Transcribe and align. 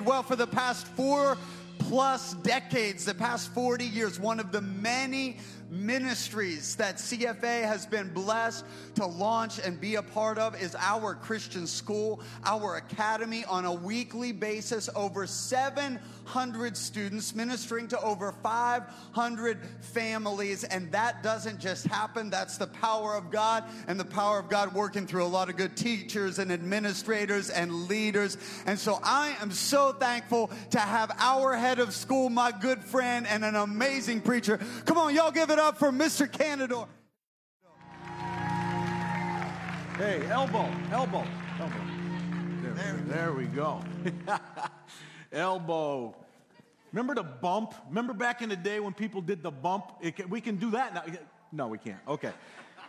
Well, 0.00 0.22
for 0.22 0.36
the 0.36 0.46
past 0.46 0.86
four 0.86 1.36
plus 1.78 2.32
decades, 2.36 3.04
the 3.04 3.12
past 3.12 3.52
40 3.52 3.84
years, 3.84 4.18
one 4.18 4.40
of 4.40 4.50
the 4.50 4.62
many 4.62 5.36
ministries 5.72 6.76
that 6.76 6.96
CFA 6.96 7.64
has 7.64 7.86
been 7.86 8.12
blessed 8.12 8.64
to 8.94 9.06
launch 9.06 9.58
and 9.58 9.80
be 9.80 9.94
a 9.94 10.02
part 10.02 10.36
of 10.36 10.60
is 10.60 10.76
our 10.78 11.14
Christian 11.14 11.66
school, 11.66 12.20
our 12.44 12.76
academy 12.76 13.44
on 13.46 13.64
a 13.64 13.72
weekly 13.72 14.32
basis, 14.32 14.90
over 14.94 15.26
700 15.26 16.76
students 16.76 17.34
ministering 17.34 17.88
to 17.88 18.00
over 18.02 18.32
500 18.42 19.58
families. 19.80 20.64
And 20.64 20.92
that 20.92 21.22
doesn't 21.22 21.58
just 21.58 21.86
happen, 21.86 22.28
that's 22.28 22.58
the 22.58 22.66
power 22.66 23.14
of 23.16 23.30
God 23.30 23.64
and 23.88 23.98
the 23.98 24.04
power 24.04 24.38
of 24.38 24.50
God 24.50 24.74
working 24.74 25.06
through 25.06 25.24
a 25.24 25.26
lot 25.26 25.48
of 25.48 25.56
good 25.56 25.74
teachers 25.74 26.38
and 26.38 26.52
administrators 26.52 27.48
and 27.48 27.88
leaders. 27.88 28.36
And 28.66 28.78
so 28.78 29.00
I 29.02 29.36
am 29.40 29.50
so 29.50 29.92
thankful 29.92 30.50
to 30.70 30.78
have 30.78 31.10
our 31.18 31.56
head 31.56 31.78
of 31.78 31.94
school, 31.94 32.28
my 32.28 32.52
good 32.52 32.84
friend, 32.84 33.26
and 33.26 33.42
an 33.42 33.56
amazing 33.56 34.20
preacher. 34.20 34.60
Come 34.84 34.98
on, 34.98 35.14
y'all 35.14 35.30
give 35.30 35.48
it 35.48 35.58
up 35.58 35.61
for 35.70 35.92
Mr. 35.92 36.28
Cantadore. 36.28 36.88
Hey, 39.96 40.26
elbow, 40.28 40.68
elbow, 40.90 41.24
elbow. 41.60 41.74
There, 42.62 42.72
There 42.72 42.94
we 42.94 43.02
there 43.12 43.32
we 43.32 43.44
go. 43.44 43.80
elbow. 45.32 46.16
Remember 46.92 47.14
the 47.14 47.22
bump? 47.22 47.74
Remember 47.88 48.12
back 48.12 48.42
in 48.42 48.48
the 48.48 48.56
day 48.56 48.80
when 48.80 48.92
people 48.92 49.20
did 49.20 49.42
the 49.42 49.50
bump? 49.52 50.02
Can- 50.16 50.28
we 50.28 50.40
can 50.40 50.56
do 50.56 50.72
that 50.72 50.94
now. 50.94 51.04
No, 51.52 51.68
we 51.68 51.78
can't. 51.78 52.00
Okay. 52.08 52.32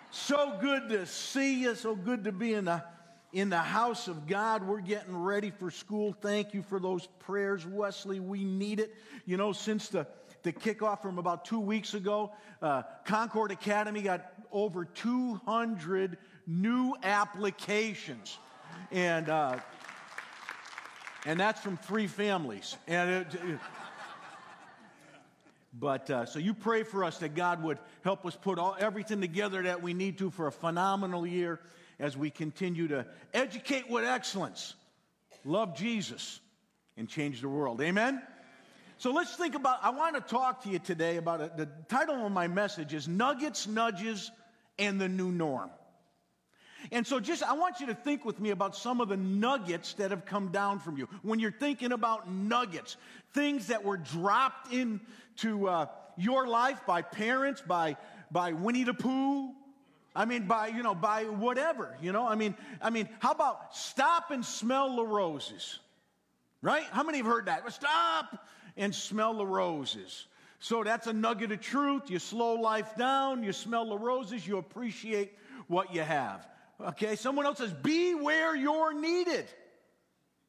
So 0.09 0.57
good 0.59 0.89
to 0.89 1.05
see 1.05 1.61
you. 1.61 1.75
So 1.75 1.95
good 1.95 2.23
to 2.23 2.31
be 2.31 2.53
in 2.53 2.65
the 2.65 2.83
in 3.31 3.49
the 3.49 3.57
house 3.59 4.07
of 4.07 4.25
God. 4.27 4.65
We're 4.65 4.81
getting 4.81 5.15
ready 5.15 5.51
for 5.51 5.69
school. 5.71 6.15
Thank 6.21 6.53
you 6.53 6.63
for 6.63 6.79
those 6.79 7.07
prayers, 7.19 7.65
Wesley. 7.65 8.19
We 8.19 8.43
need 8.43 8.79
it. 8.79 8.95
You 9.25 9.37
know, 9.37 9.53
since 9.53 9.89
the 9.89 10.07
the 10.43 10.53
kickoff 10.53 11.01
from 11.01 11.17
about 11.17 11.45
two 11.45 11.59
weeks 11.59 11.93
ago, 11.93 12.31
uh, 12.61 12.83
Concord 13.05 13.51
Academy 13.51 14.01
got 14.01 14.31
over 14.51 14.85
200 14.85 16.17
new 16.45 16.95
applications, 17.01 18.37
and 18.91 19.29
uh, 19.29 19.57
and 21.25 21.39
that's 21.39 21.61
from 21.61 21.77
three 21.77 22.07
families. 22.07 22.75
And 22.87 23.25
it, 23.25 23.59
but 25.73 26.09
uh, 26.09 26.25
so 26.25 26.39
you 26.39 26.53
pray 26.53 26.83
for 26.83 27.03
us 27.03 27.17
that 27.19 27.35
God 27.35 27.63
would 27.63 27.79
help 28.03 28.25
us 28.25 28.35
put 28.35 28.59
all, 28.59 28.75
everything 28.77 29.21
together 29.21 29.63
that 29.63 29.81
we 29.81 29.93
need 29.93 30.17
to 30.19 30.29
for 30.29 30.47
a 30.47 30.51
phenomenal 30.51 31.25
year 31.25 31.59
as 31.99 32.17
we 32.17 32.29
continue 32.29 32.89
to 32.89 33.05
educate 33.33 33.89
with 33.89 34.03
excellence, 34.03 34.75
love 35.45 35.75
Jesus, 35.75 36.39
and 36.97 37.07
change 37.07 37.41
the 37.41 37.49
world. 37.49 37.81
Amen? 37.81 38.21
So 39.03 39.11
let's 39.11 39.35
think 39.35 39.53
about, 39.53 39.79
I 39.83 39.89
want 39.89 40.15
to 40.15 40.21
talk 40.21 40.63
to 40.63 40.69
you 40.69 40.79
today 40.79 41.17
about 41.17 41.41
it. 41.41 41.57
The 41.57 41.67
title 41.89 42.25
of 42.25 42.31
my 42.31 42.47
message 42.47 42.93
is 42.93 43.05
Nuggets, 43.05 43.67
Nudges, 43.67 44.31
and 44.79 45.01
the 45.01 45.09
New 45.09 45.29
Norm. 45.29 45.69
And 46.89 47.05
so 47.05 47.19
just 47.19 47.43
I 47.43 47.51
want 47.51 47.81
you 47.81 47.87
to 47.87 47.95
think 47.95 48.23
with 48.23 48.39
me 48.39 48.51
about 48.51 48.77
some 48.77 49.01
of 49.01 49.09
the 49.09 49.17
nuggets 49.17 49.91
that 49.95 50.11
have 50.11 50.23
come 50.23 50.53
down 50.53 50.79
from 50.79 50.95
you. 50.95 51.09
When 51.21 51.41
you're 51.41 51.51
thinking 51.51 51.91
about 51.91 52.31
nuggets, 52.31 52.95
things 53.33 53.67
that 53.67 53.83
were 53.83 53.97
dropped 53.97 54.71
into 54.71 55.67
uh, 55.67 55.87
your 56.15 56.47
life 56.47 56.79
by 56.87 57.01
parents, 57.01 57.59
by 57.59 57.97
by 58.31 58.53
Winnie 58.53 58.85
the 58.85 58.93
Pooh, 58.93 59.51
I 60.15 60.23
mean 60.23 60.47
by 60.47 60.67
you 60.67 60.81
know 60.81 60.95
by 60.95 61.25
whatever, 61.25 61.97
you 62.01 62.13
know? 62.13 62.25
I 62.25 62.35
mean 62.35 62.55
I 62.81 62.89
mean 62.89 63.09
how 63.19 63.31
about 63.31 63.75
stop 63.75 64.31
and 64.31 64.45
smell 64.45 64.95
the 64.95 65.05
roses? 65.05 65.79
Right? 66.61 66.85
How 66.91 67.03
many 67.03 67.17
have 67.17 67.27
heard 67.27 67.47
that? 67.47 67.69
Stop 67.73 68.39
and 68.77 68.93
smell 68.93 69.35
the 69.35 69.45
roses. 69.45 70.25
So 70.59 70.83
that's 70.83 71.07
a 71.07 71.13
nugget 71.13 71.51
of 71.51 71.61
truth. 71.61 72.09
You 72.09 72.19
slow 72.19 72.55
life 72.55 72.95
down, 72.95 73.43
you 73.43 73.53
smell 73.53 73.89
the 73.89 73.97
roses, 73.97 74.45
you 74.45 74.57
appreciate 74.57 75.33
what 75.67 75.93
you 75.93 76.01
have. 76.01 76.47
Okay, 76.79 77.15
someone 77.15 77.45
else 77.45 77.59
says, 77.59 77.73
be 77.73 78.15
where 78.15 78.55
you're 78.55 78.93
needed. 78.93 79.45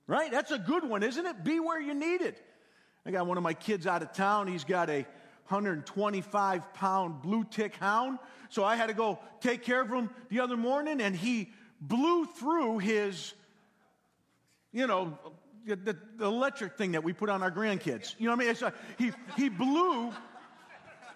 Right? 0.06 0.30
That's 0.30 0.50
a 0.50 0.58
good 0.58 0.84
one, 0.84 1.02
isn't 1.02 1.24
it? 1.24 1.44
Be 1.44 1.60
where 1.60 1.80
you're 1.80 1.94
needed. 1.94 2.36
I 3.06 3.10
got 3.10 3.26
one 3.26 3.36
of 3.36 3.42
my 3.42 3.54
kids 3.54 3.86
out 3.86 4.02
of 4.02 4.12
town. 4.12 4.46
He's 4.46 4.64
got 4.64 4.90
a 4.90 5.06
125 5.48 6.74
pound 6.74 7.22
blue 7.22 7.44
tick 7.44 7.74
hound. 7.76 8.18
So 8.50 8.64
I 8.64 8.76
had 8.76 8.88
to 8.88 8.94
go 8.94 9.18
take 9.40 9.62
care 9.62 9.80
of 9.80 9.90
him 9.90 10.10
the 10.28 10.40
other 10.40 10.56
morning, 10.56 11.00
and 11.00 11.16
he 11.16 11.50
blew 11.80 12.26
through 12.26 12.78
his 12.78 13.34
you 14.74 14.88
know, 14.88 15.16
the, 15.66 15.76
the, 15.76 16.24
electric 16.24 16.76
thing 16.76 16.92
that 16.92 17.02
we 17.02 17.12
put 17.12 17.28
on 17.28 17.42
our 17.42 17.50
grandkids. 17.50 18.14
You 18.18 18.26
know 18.26 18.36
what 18.36 18.44
I 18.44 18.52
mean? 18.52 18.56
Like 18.60 18.74
he, 18.98 19.12
he 19.36 19.48
blew, 19.48 20.12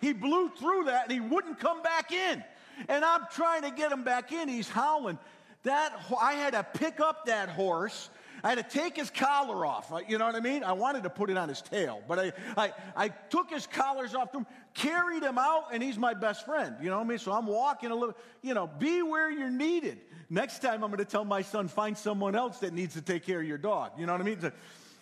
he 0.01 0.13
blew 0.13 0.51
through 0.51 0.85
that 0.85 1.05
and 1.05 1.13
he 1.13 1.21
wouldn't 1.21 1.59
come 1.59 1.83
back 1.83 2.13
in. 2.13 2.43
And 2.89 3.05
I'm 3.05 3.23
trying 3.33 3.63
to 3.63 3.71
get 3.71 3.91
him 3.91 4.05
back 4.05 4.33
in. 4.33 4.49
He's 4.49 4.69
howling. 4.69 5.19
That 5.65 5.93
I 6.21 6.35
had 6.35 6.53
to 6.53 6.65
pick 6.79 7.01
up 7.01 7.27
that 7.27 7.49
horse. 7.49 8.11
I 8.45 8.51
had 8.51 8.59
to 8.59 8.79
take 8.79 8.97
his 8.97 9.11
collar 9.11 9.67
off. 9.67 9.93
You 10.09 10.19
know 10.19 10.27
what 10.27 10.37
I 10.37 10.41
mean? 10.41 10.63
I 10.63 10.73
wanted 10.73 11.03
to 11.03 11.11
put 11.11 11.29
it 11.29 11.37
on 11.37 11.49
his 11.49 11.61
tail, 11.61 12.01
but 12.07 12.19
I, 12.19 12.33
I, 12.57 12.73
I 12.95 13.09
took 13.09 13.51
his 13.51 13.67
collars 13.67 14.15
off 14.15 14.33
him, 14.33 14.47
carried 14.75 15.25
him 15.25 15.39
out, 15.39 15.73
and 15.73 15.83
he's 15.83 15.99
my 15.99 16.15
best 16.15 16.45
friend. 16.45 16.77
You 16.81 16.89
know 16.89 16.99
what 16.99 17.05
I 17.05 17.09
mean? 17.09 17.19
So 17.19 17.33
I'm 17.33 17.47
walking 17.47 17.91
a 17.91 17.97
little, 17.97 18.15
you 18.43 18.55
know, 18.55 18.69
be 18.79 19.03
where 19.03 19.29
you're 19.31 19.51
needed. 19.51 19.99
Next 20.31 20.61
time 20.61 20.85
I'm 20.85 20.91
going 20.91 20.99
to 20.99 21.05
tell 21.05 21.25
my 21.25 21.43
son, 21.43 21.69
find 21.69 21.97
someone 21.97 22.35
else 22.35 22.59
that 22.59 22.73
needs 22.73 22.95
to 22.95 23.03
take 23.03 23.25
care 23.25 23.41
of 23.41 23.47
your 23.47 23.59
dog. 23.59 23.93
You 23.99 24.07
know 24.07 24.13
what 24.13 24.21
I 24.21 24.25
mean? 24.25 24.53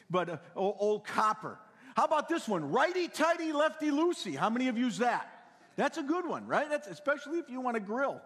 But 0.09 0.29
uh, 0.29 0.37
old, 0.55 1.05
copper. 1.05 1.59
How 1.97 2.05
about 2.05 2.29
this 2.29 2.47
one? 2.47 2.71
Righty 2.71 3.09
tighty, 3.09 3.53
lefty 3.53 3.91
loosey. 3.91 4.37
How 4.37 4.51
many 4.51 4.69
of 4.69 4.79
you 4.79 4.85
used 4.85 5.01
that? 5.01 5.33
That's 5.77 5.99
a 5.99 6.03
good 6.03 6.27
one, 6.27 6.47
right? 6.47 6.69
That's 6.69 6.87
especially 6.87 7.39
if 7.39 7.51
you 7.51 7.61
want 7.61 7.75
to 7.75 7.81
grill. 7.81 8.21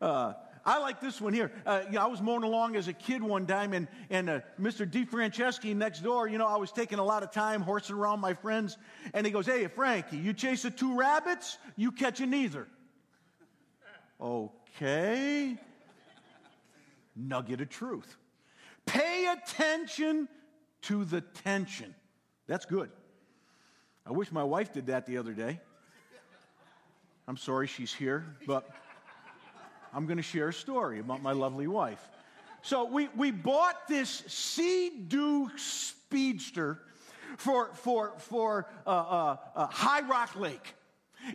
Uh, 0.00 0.34
I 0.64 0.78
like 0.78 1.00
this 1.00 1.20
one 1.20 1.32
here. 1.32 1.50
Uh, 1.66 1.82
you 1.86 1.92
know, 1.92 2.02
I 2.02 2.06
was 2.06 2.22
mowing 2.22 2.44
along 2.44 2.76
as 2.76 2.86
a 2.86 2.92
kid 2.92 3.22
one 3.22 3.46
time, 3.46 3.72
and, 3.72 3.88
and 4.10 4.30
uh, 4.30 4.40
Mr. 4.60 4.88
DeFranceschi 4.88 5.74
next 5.74 6.00
door, 6.00 6.28
you 6.28 6.38
know, 6.38 6.46
I 6.46 6.56
was 6.56 6.70
taking 6.70 6.98
a 6.98 7.04
lot 7.04 7.22
of 7.22 7.32
time 7.32 7.62
horsing 7.62 7.96
around 7.96 8.20
my 8.20 8.34
friends, 8.34 8.78
and 9.12 9.26
he 9.26 9.32
goes, 9.32 9.46
Hey, 9.46 9.66
Frankie, 9.66 10.18
you 10.18 10.32
chase 10.32 10.62
the 10.62 10.70
two 10.70 10.96
rabbits, 10.96 11.58
you 11.76 11.90
catch 11.90 12.20
a 12.20 12.26
neither. 12.26 12.68
Okay. 14.20 15.58
Nugget 17.16 17.60
of 17.60 17.68
truth. 17.68 18.16
Pay 18.86 19.26
attention 19.26 20.28
to 20.82 21.04
the 21.04 21.20
tension. 21.20 21.94
That's 22.46 22.64
good. 22.64 22.90
I 24.04 24.10
wish 24.10 24.32
my 24.32 24.42
wife 24.42 24.72
did 24.72 24.86
that 24.86 25.06
the 25.06 25.18
other 25.18 25.32
day. 25.32 25.60
I'm 27.28 27.36
sorry 27.36 27.68
she's 27.68 27.94
here, 27.94 28.24
but 28.46 28.68
I'm 29.94 30.06
going 30.06 30.16
to 30.16 30.22
share 30.22 30.48
a 30.48 30.52
story 30.52 30.98
about 30.98 31.22
my 31.22 31.32
lovely 31.32 31.68
wife. 31.68 32.08
So 32.62 32.84
we, 32.84 33.08
we 33.16 33.30
bought 33.30 33.88
this 33.88 34.24
Sea 34.26 34.90
Doo 35.08 35.50
Speedster 35.56 36.80
for, 37.36 37.70
for, 37.74 38.14
for 38.18 38.68
uh, 38.86 38.90
uh, 38.90 39.36
uh, 39.54 39.66
High 39.66 40.06
Rock 40.08 40.36
Lake. 40.36 40.74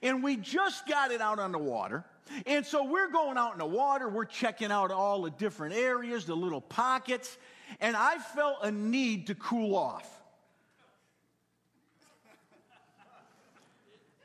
And 0.04 0.24
we 0.24 0.36
just 0.36 0.88
got 0.88 1.12
it 1.12 1.22
out 1.22 1.40
on 1.40 1.52
the 1.52 1.58
water. 1.58 2.04
And 2.46 2.66
so 2.66 2.84
we're 2.84 3.12
going 3.12 3.38
out 3.38 3.54
in 3.54 3.60
the 3.60 3.66
water, 3.66 4.10
we're 4.10 4.26
checking 4.26 4.72
out 4.72 4.92
all 4.92 5.22
the 5.24 5.32
different 5.32 5.76
areas, 5.76 6.26
the 6.26 6.36
little 6.36 6.62
pockets, 6.62 7.38
and 7.80 7.96
I 7.96 8.18
felt 8.18 8.58
a 8.64 8.72
need 8.72 9.28
to 9.28 9.36
cool 9.36 9.76
off. 9.76 10.10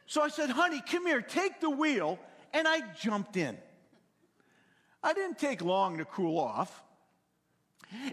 So 0.07 0.21
I 0.21 0.29
said, 0.29 0.51
honey, 0.51 0.83
come 0.87 1.07
here, 1.07 1.23
take 1.23 1.61
the 1.61 1.71
wheel. 1.71 2.19
And 2.53 2.69
I 2.69 2.83
jumped 3.01 3.39
in. 3.39 3.57
I 5.03 5.15
didn't 5.15 5.39
take 5.39 5.63
long 5.63 5.97
to 5.99 6.05
cool 6.05 6.39
off. 6.39 6.83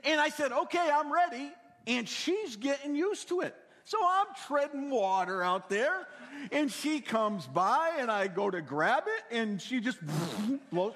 And 0.06 0.22
I 0.22 0.30
said, 0.30 0.54
okay, 0.54 0.90
I'm 0.90 1.12
ready. 1.12 1.52
And 1.88 2.08
she's 2.08 2.56
getting 2.56 2.96
used 2.96 3.28
to 3.30 3.42
it. 3.42 3.56
So 3.90 3.98
I'm 4.08 4.28
treading 4.46 4.92
water 4.92 5.42
out 5.42 5.68
there. 5.68 6.08
And 6.52 6.72
she 6.72 7.02
comes 7.02 7.48
by, 7.48 7.94
and 7.98 8.12
I 8.12 8.28
go 8.28 8.52
to 8.52 8.62
grab 8.62 9.06
it, 9.08 9.36
and 9.36 9.60
she 9.60 9.80
just 9.80 9.98
blows. 10.72 10.94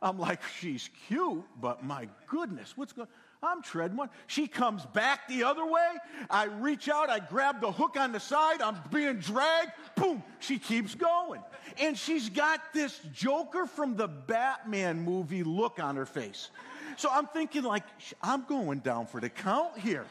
I'm 0.00 0.20
like, 0.20 0.40
she's 0.60 0.88
cute, 1.08 1.42
but 1.60 1.84
my 1.84 2.08
goodness, 2.28 2.76
what's 2.76 2.92
going 2.92 3.08
I'm 3.42 3.60
treading 3.60 3.96
one. 3.96 4.08
She 4.28 4.46
comes 4.46 4.86
back 4.86 5.26
the 5.26 5.42
other 5.42 5.66
way. 5.66 5.88
I 6.30 6.44
reach 6.44 6.88
out, 6.88 7.10
I 7.10 7.18
grab 7.18 7.60
the 7.60 7.72
hook 7.72 7.96
on 7.98 8.12
the 8.12 8.20
side, 8.20 8.62
I'm 8.62 8.76
being 8.92 9.18
dragged. 9.18 9.72
Boom, 9.96 10.22
she 10.38 10.60
keeps 10.60 10.94
going. 10.94 11.40
And 11.80 11.98
she's 11.98 12.28
got 12.28 12.72
this 12.72 13.00
Joker 13.12 13.66
from 13.66 13.96
the 13.96 14.06
Batman 14.06 15.00
movie 15.00 15.42
look 15.42 15.80
on 15.82 15.96
her 15.96 16.06
face. 16.06 16.50
So 16.96 17.08
I'm 17.10 17.26
thinking, 17.26 17.64
like, 17.64 17.82
I'm 18.22 18.44
going 18.44 18.78
down 18.78 19.06
for 19.06 19.20
the 19.20 19.28
count 19.28 19.76
here. 19.76 20.06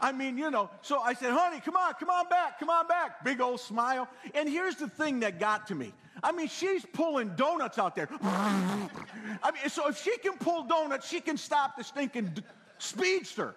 I 0.00 0.12
mean, 0.12 0.38
you 0.38 0.50
know, 0.50 0.70
so 0.82 1.00
I 1.00 1.14
said, 1.14 1.32
honey, 1.32 1.60
come 1.60 1.76
on, 1.76 1.94
come 1.94 2.10
on 2.10 2.28
back, 2.28 2.58
come 2.58 2.70
on 2.70 2.86
back. 2.86 3.24
Big 3.24 3.40
old 3.40 3.60
smile. 3.60 4.08
And 4.34 4.48
here's 4.48 4.76
the 4.76 4.88
thing 4.88 5.20
that 5.20 5.38
got 5.38 5.66
to 5.68 5.74
me. 5.74 5.92
I 6.22 6.32
mean, 6.32 6.48
she's 6.48 6.84
pulling 6.84 7.30
donuts 7.36 7.78
out 7.78 7.94
there. 7.94 8.08
I 8.22 9.50
mean, 9.52 9.68
so 9.68 9.88
if 9.88 10.02
she 10.02 10.16
can 10.18 10.38
pull 10.38 10.64
donuts, 10.64 11.08
she 11.08 11.20
can 11.20 11.36
stop 11.36 11.76
the 11.76 11.84
stinking 11.84 12.32
speedster. 12.78 13.54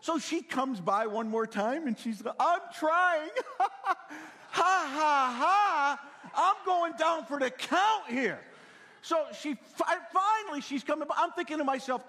So 0.00 0.18
she 0.18 0.42
comes 0.42 0.80
by 0.80 1.06
one 1.06 1.28
more 1.28 1.46
time 1.46 1.86
and 1.86 1.98
she's 1.98 2.24
like, 2.24 2.34
I'm 2.38 2.60
trying. 2.74 3.30
ha 3.58 4.06
ha 4.50 5.36
ha. 5.38 6.08
I'm 6.34 6.66
going 6.66 6.92
down 6.98 7.24
for 7.24 7.38
the 7.38 7.50
count 7.50 8.08
here. 8.08 8.40
So 9.02 9.26
she 9.40 9.56
finally 9.76 10.60
she's 10.60 10.84
coming 10.84 11.08
by. 11.08 11.14
I'm 11.18 11.32
thinking 11.32 11.58
to 11.58 11.64
myself, 11.64 12.04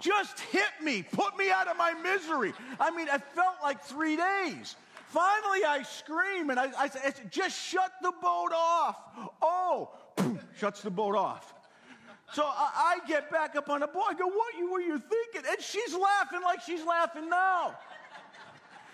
just 0.00 0.40
hit 0.40 0.70
me, 0.82 1.02
put 1.02 1.36
me 1.36 1.50
out 1.50 1.68
of 1.68 1.76
my 1.76 1.94
misery. 1.94 2.52
I 2.78 2.90
mean, 2.90 3.08
it 3.08 3.22
felt 3.34 3.56
like 3.62 3.82
three 3.84 4.16
days. 4.16 4.76
Finally, 5.08 5.64
I 5.66 5.82
scream 5.82 6.50
and 6.50 6.60
I, 6.60 6.70
I 6.78 6.88
just 7.30 7.58
shut 7.60 7.92
the 8.00 8.12
boat 8.22 8.52
off. 8.54 8.96
Oh, 9.42 9.90
shuts 10.56 10.82
the 10.82 10.90
boat 10.90 11.16
off. 11.16 11.54
So 12.32 12.44
I, 12.44 13.00
I, 13.02 13.08
get 13.08 13.28
back 13.28 13.56
up 13.56 13.68
on 13.68 13.80
the 13.80 13.88
boat. 13.88 14.04
I 14.08 14.14
go, 14.14 14.26
what 14.26 14.54
were 14.70 14.80
you 14.80 14.98
thinking? 14.98 15.50
And 15.50 15.60
she's 15.60 15.94
laughing 15.94 16.42
like 16.44 16.60
she's 16.62 16.84
laughing 16.84 17.28
now. 17.28 17.76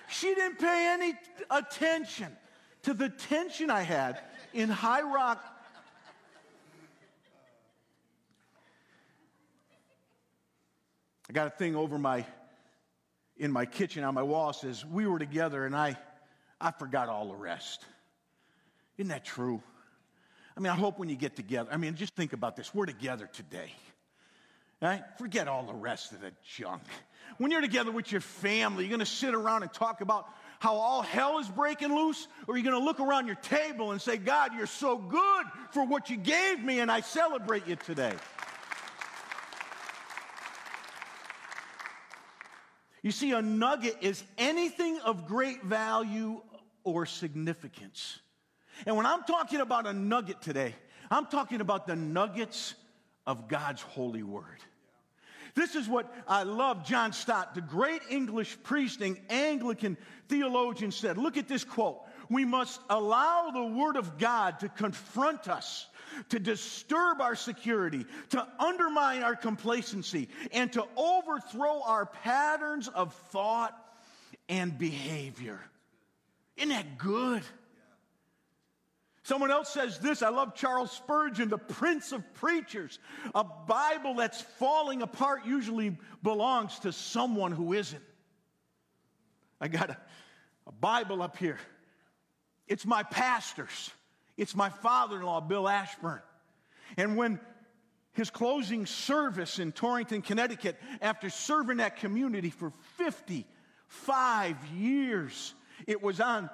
She 0.08 0.34
didn't 0.34 0.58
pay 0.58 0.88
any 0.90 1.14
attention 1.50 2.34
to 2.84 2.94
the 2.94 3.10
tension 3.10 3.70
I 3.70 3.82
had 3.82 4.20
in 4.54 4.70
High 4.70 5.02
Rock. 5.02 5.44
I 11.28 11.32
got 11.32 11.46
a 11.46 11.50
thing 11.50 11.76
over 11.76 11.98
my 11.98 12.24
in 13.36 13.52
my 13.52 13.66
kitchen 13.66 14.04
on 14.04 14.14
my 14.14 14.22
wall 14.22 14.52
says 14.52 14.84
we 14.84 15.06
were 15.06 15.18
together 15.18 15.66
and 15.66 15.74
I 15.74 15.96
I 16.60 16.70
forgot 16.70 17.08
all 17.08 17.28
the 17.28 17.34
rest. 17.34 17.84
Isn't 18.96 19.08
that 19.08 19.24
true? 19.24 19.62
I 20.56 20.60
mean, 20.60 20.72
I 20.72 20.76
hope 20.76 20.98
when 20.98 21.10
you 21.10 21.16
get 21.16 21.36
together, 21.36 21.68
I 21.70 21.76
mean, 21.76 21.94
just 21.96 22.14
think 22.14 22.32
about 22.32 22.56
this. 22.56 22.74
We're 22.74 22.86
together 22.86 23.28
today. 23.30 23.72
Right? 24.80 25.02
Forget 25.18 25.48
all 25.48 25.64
the 25.64 25.74
rest 25.74 26.12
of 26.12 26.20
the 26.20 26.32
junk. 26.56 26.82
When 27.38 27.50
you're 27.50 27.60
together 27.60 27.90
with 27.90 28.12
your 28.12 28.20
family, 28.20 28.84
you're 28.84 28.90
going 28.90 29.00
to 29.00 29.06
sit 29.06 29.34
around 29.34 29.62
and 29.62 29.72
talk 29.72 30.00
about 30.00 30.26
how 30.58 30.74
all 30.76 31.02
hell 31.02 31.38
is 31.38 31.48
breaking 31.48 31.94
loose, 31.94 32.28
or 32.46 32.56
you're 32.56 32.64
going 32.64 32.78
to 32.78 32.84
look 32.84 33.00
around 33.00 33.26
your 33.26 33.36
table 33.36 33.92
and 33.92 34.00
say, 34.00 34.16
God, 34.16 34.52
you're 34.54 34.66
so 34.66 34.96
good 34.96 35.46
for 35.72 35.84
what 35.84 36.08
you 36.08 36.16
gave 36.16 36.62
me, 36.62 36.80
and 36.80 36.90
I 36.90 37.00
celebrate 37.00 37.66
you 37.66 37.76
today. 37.76 38.14
You 43.06 43.12
see, 43.12 43.30
a 43.30 43.40
nugget 43.40 43.98
is 44.00 44.24
anything 44.36 44.98
of 44.98 45.28
great 45.28 45.62
value 45.62 46.40
or 46.82 47.06
significance. 47.06 48.18
And 48.84 48.96
when 48.96 49.06
I'm 49.06 49.22
talking 49.22 49.60
about 49.60 49.86
a 49.86 49.92
nugget 49.92 50.42
today, 50.42 50.74
I'm 51.08 51.26
talking 51.26 51.60
about 51.60 51.86
the 51.86 51.94
nuggets 51.94 52.74
of 53.24 53.46
God's 53.46 53.80
holy 53.80 54.24
word. 54.24 54.58
This 55.54 55.76
is 55.76 55.88
what 55.88 56.12
I 56.26 56.42
love 56.42 56.84
John 56.84 57.12
Stott, 57.12 57.54
the 57.54 57.60
great 57.60 58.02
English 58.10 58.60
priest 58.64 59.00
and 59.00 59.16
Anglican 59.30 59.96
theologian, 60.28 60.90
said. 60.90 61.16
Look 61.16 61.36
at 61.36 61.46
this 61.46 61.62
quote. 61.62 62.00
We 62.28 62.44
must 62.44 62.80
allow 62.90 63.52
the 63.52 63.66
word 63.66 63.94
of 63.94 64.18
God 64.18 64.58
to 64.58 64.68
confront 64.68 65.46
us 65.46 65.86
to 66.30 66.38
disturb 66.38 67.20
our 67.20 67.34
security, 67.34 68.06
to 68.30 68.46
undermine 68.58 69.22
our 69.22 69.36
complacency, 69.36 70.28
and 70.52 70.72
to 70.72 70.84
overthrow 70.96 71.82
our 71.82 72.06
patterns 72.06 72.88
of 72.88 73.14
thought 73.30 73.76
and 74.48 74.78
behavior. 74.78 75.60
Isn't 76.56 76.70
that 76.70 76.98
good? 76.98 77.42
Someone 79.26 79.50
else 79.50 79.72
says 79.72 79.98
this. 79.98 80.22
I 80.22 80.28
love 80.28 80.54
Charles 80.54 80.92
Spurgeon, 80.92 81.48
the 81.48 81.58
prince 81.58 82.12
of 82.12 82.22
preachers. 82.34 83.00
A 83.34 83.42
Bible 83.42 84.14
that's 84.14 84.40
falling 84.40 85.02
apart 85.02 85.44
usually 85.44 85.96
belongs 86.22 86.78
to 86.80 86.92
someone 86.92 87.50
who 87.50 87.72
isn't. 87.72 88.02
I 89.60 89.66
got 89.66 89.90
a, 89.90 89.96
a 90.68 90.72
Bible 90.72 91.22
up 91.22 91.36
here. 91.38 91.58
It's 92.68 92.86
my 92.86 93.02
pastor's. 93.02 93.90
It's 94.36 94.54
my 94.54 94.68
father 94.68 95.16
in 95.16 95.22
law, 95.22 95.40
Bill 95.40 95.68
Ashburn. 95.68 96.20
And 96.96 97.16
when 97.16 97.40
his 98.12 98.30
closing 98.30 98.86
service 98.86 99.58
in 99.58 99.72
Torrington, 99.72 100.22
Connecticut, 100.22 100.78
after 101.02 101.28
serving 101.28 101.78
that 101.78 101.96
community 101.96 102.50
for 102.50 102.70
55 102.96 104.56
years, 104.74 105.54
it 105.86 106.02
was 106.02 106.20
on 106.20 106.48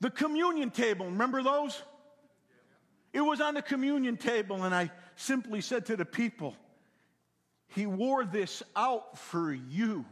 the 0.00 0.10
communion 0.10 0.70
table. 0.70 1.06
Remember 1.06 1.42
those? 1.42 1.82
It 3.12 3.22
was 3.22 3.40
on 3.40 3.54
the 3.54 3.62
communion 3.62 4.18
table, 4.18 4.64
and 4.64 4.74
I 4.74 4.90
simply 5.16 5.62
said 5.62 5.86
to 5.86 5.96
the 5.96 6.04
people, 6.04 6.54
He 7.68 7.86
wore 7.86 8.26
this 8.26 8.62
out 8.74 9.16
for 9.16 9.52
you 9.52 10.04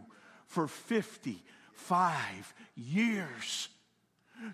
for 0.47 0.67
55 0.67 2.55
years. 2.75 3.69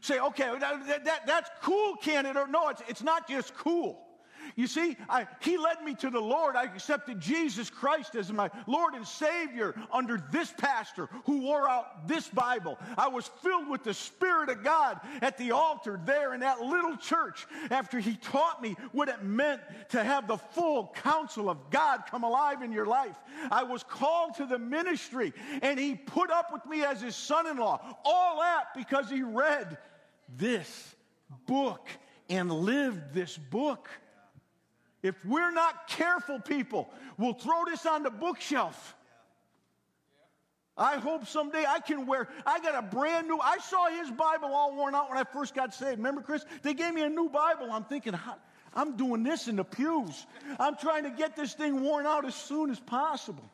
Say, 0.01 0.19
okay, 0.19 0.51
that, 0.59 1.05
that, 1.05 1.27
that's 1.27 1.51
cool, 1.63 1.97
Cantadore. 2.03 2.49
No, 2.49 2.69
it's, 2.69 2.83
it's 2.89 3.03
not 3.03 3.29
just 3.29 3.55
cool. 3.57 4.10
You 4.57 4.67
see, 4.67 4.97
I, 5.09 5.27
he 5.41 5.57
led 5.57 5.83
me 5.83 5.95
to 5.97 6.11
the 6.11 6.21
Lord. 6.21 6.57
I 6.57 6.65
accepted 6.65 7.21
Jesus 7.21 7.71
Christ 7.71 8.15
as 8.15 8.33
my 8.33 8.51
Lord 8.67 8.95
and 8.95 9.07
Savior 9.07 9.75
under 9.93 10.23
this 10.31 10.53
pastor 10.57 11.09
who 11.25 11.41
wore 11.41 11.69
out 11.69 12.07
this 12.09 12.29
Bible. 12.29 12.79
I 12.97 13.09
was 13.09 13.31
filled 13.43 13.69
with 13.69 13.85
the 13.85 13.95
Spirit 13.95 14.49
of 14.51 14.63
God 14.63 15.01
at 15.23 15.39
the 15.39 15.53
altar 15.53 16.01
there 16.05 16.35
in 16.35 16.41
that 16.41 16.61
little 16.61 16.97
church 16.97 17.47
after 17.71 17.99
he 17.99 18.17
taught 18.17 18.63
me 18.63 18.77
what 18.93 19.09
it 19.09 19.23
meant 19.23 19.61
to 19.91 20.03
have 20.03 20.27
the 20.27 20.39
full 20.39 20.95
counsel 21.03 21.49
of 21.49 21.71
God 21.71 22.03
come 22.11 22.25
alive 22.25 22.63
in 22.63 22.73
your 22.73 22.87
life. 22.87 23.17
I 23.51 23.63
was 23.63 23.83
called 23.83 24.35
to 24.37 24.47
the 24.47 24.59
ministry 24.59 25.33
and 25.63 25.79
he 25.79 25.95
put 25.95 26.31
up 26.31 26.53
with 26.53 26.65
me 26.67 26.85
as 26.85 27.01
his 27.01 27.17
son 27.17 27.47
in 27.47 27.57
law. 27.57 27.81
All 28.05 28.41
that 28.41 28.67
because 28.77 29.11
he 29.11 29.23
read 29.23 29.79
this 30.37 30.95
book 31.47 31.89
and 32.29 32.51
lived 32.51 33.13
this 33.13 33.37
book. 33.37 33.89
If 35.03 35.15
we're 35.25 35.51
not 35.51 35.89
careful, 35.89 36.39
people, 36.41 36.91
we'll 37.17 37.35
throw 37.35 37.65
this 37.65 37.87
on 37.87 38.03
the 38.03 38.11
bookshelf. 38.11 38.95
I 40.77 40.97
hope 40.97 41.27
someday 41.27 41.65
I 41.67 41.81
can 41.81 42.07
wear, 42.07 42.29
I 42.47 42.59
got 42.61 42.75
a 42.75 42.83
brand 42.83 43.29
new, 43.29 43.39
I 43.39 43.59
saw 43.59 43.89
his 43.91 44.11
Bible 44.11 44.49
all 44.49 44.75
worn 44.75 44.95
out 44.95 45.11
when 45.11 45.19
I 45.19 45.25
first 45.25 45.55
got 45.55 45.75
saved. 45.75 45.99
Remember, 45.99 46.23
Chris? 46.23 46.45
They 46.63 46.73
gave 46.73 46.95
me 46.95 47.03
a 47.03 47.09
new 47.09 47.29
Bible. 47.29 47.71
I'm 47.71 47.85
thinking, 47.85 48.15
I'm 48.75 48.97
doing 48.97 49.23
this 49.23 49.49
in 49.49 49.57
the 49.57 49.65
pews. 49.65 50.27
I'm 50.59 50.77
trying 50.77 51.05
to 51.05 51.11
get 51.11 51.37
this 51.37 51.53
thing 51.53 51.83
worn 51.83 52.07
out 52.07 52.25
as 52.25 52.35
soon 52.35 52.71
as 52.71 52.81
possible. 52.81 53.45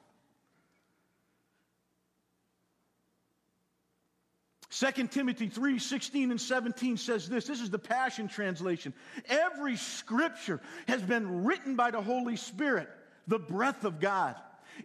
2 4.79 5.07
Timothy 5.07 5.49
3 5.49 5.79
16 5.79 6.31
and 6.31 6.41
17 6.41 6.97
says 6.99 7.29
this. 7.29 7.47
This 7.47 7.63
is 7.63 7.71
the 7.71 7.79
Passion 7.79 8.29
Translation. 8.29 8.93
Every 9.27 9.77
scripture 9.77 10.61
has 10.87 11.01
been 11.01 11.45
written 11.45 11.77
by 11.77 11.91
the 11.91 12.03
Holy 12.03 12.37
Spirit, 12.37 12.89
the 13.27 13.39
breath 13.39 13.85
of 13.85 14.01
God. 14.01 14.37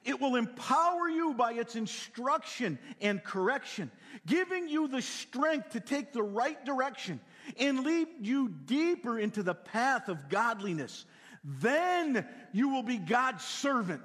It 0.05 0.21
will 0.21 0.37
empower 0.37 1.09
you 1.09 1.33
by 1.33 1.53
its 1.53 1.75
instruction 1.75 2.79
and 3.01 3.21
correction, 3.21 3.91
giving 4.25 4.69
you 4.69 4.87
the 4.87 5.01
strength 5.01 5.71
to 5.71 5.81
take 5.81 6.13
the 6.13 6.23
right 6.23 6.63
direction 6.63 7.19
and 7.59 7.83
lead 7.83 8.07
you 8.21 8.47
deeper 8.47 9.19
into 9.19 9.43
the 9.43 9.55
path 9.55 10.07
of 10.07 10.29
godliness. 10.29 11.05
Then 11.43 12.25
you 12.53 12.69
will 12.69 12.83
be 12.83 12.97
God's 12.97 13.43
servant, 13.43 14.01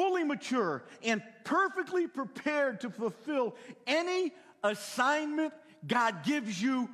fully 0.00 0.24
mature 0.24 0.82
and 1.02 1.22
perfectly 1.44 2.06
prepared 2.06 2.80
to 2.80 2.88
fulfill 2.88 3.54
any 3.86 4.32
assignment 4.64 5.52
God 5.86 6.24
gives 6.24 6.60
you, 6.60 6.88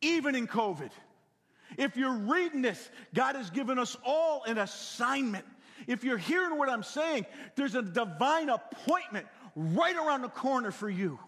even 0.00 0.34
in 0.34 0.46
COVID. 0.46 0.90
If 1.76 1.98
you're 1.98 2.16
reading 2.16 2.62
this, 2.62 2.88
God 3.12 3.36
has 3.36 3.50
given 3.50 3.78
us 3.78 3.94
all 4.06 4.42
an 4.44 4.56
assignment. 4.56 5.44
If 5.86 6.02
you're 6.02 6.16
hearing 6.16 6.56
what 6.56 6.70
I'm 6.70 6.82
saying, 6.82 7.26
there's 7.56 7.74
a 7.74 7.82
divine 7.82 8.48
appointment 8.48 9.26
right 9.54 9.94
around 9.94 10.22
the 10.22 10.30
corner 10.30 10.70
for 10.70 10.88
you. 10.88 11.18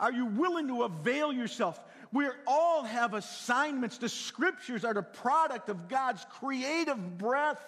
Are 0.00 0.12
you 0.12 0.24
willing 0.24 0.66
to 0.68 0.84
avail 0.84 1.30
yourself? 1.30 1.78
We 2.10 2.26
all 2.46 2.84
have 2.84 3.12
assignments. 3.12 3.98
The 3.98 4.08
scriptures 4.08 4.82
are 4.82 4.94
the 4.94 5.02
product 5.02 5.68
of 5.68 5.88
God's 5.88 6.24
creative 6.30 7.18
breath 7.18 7.60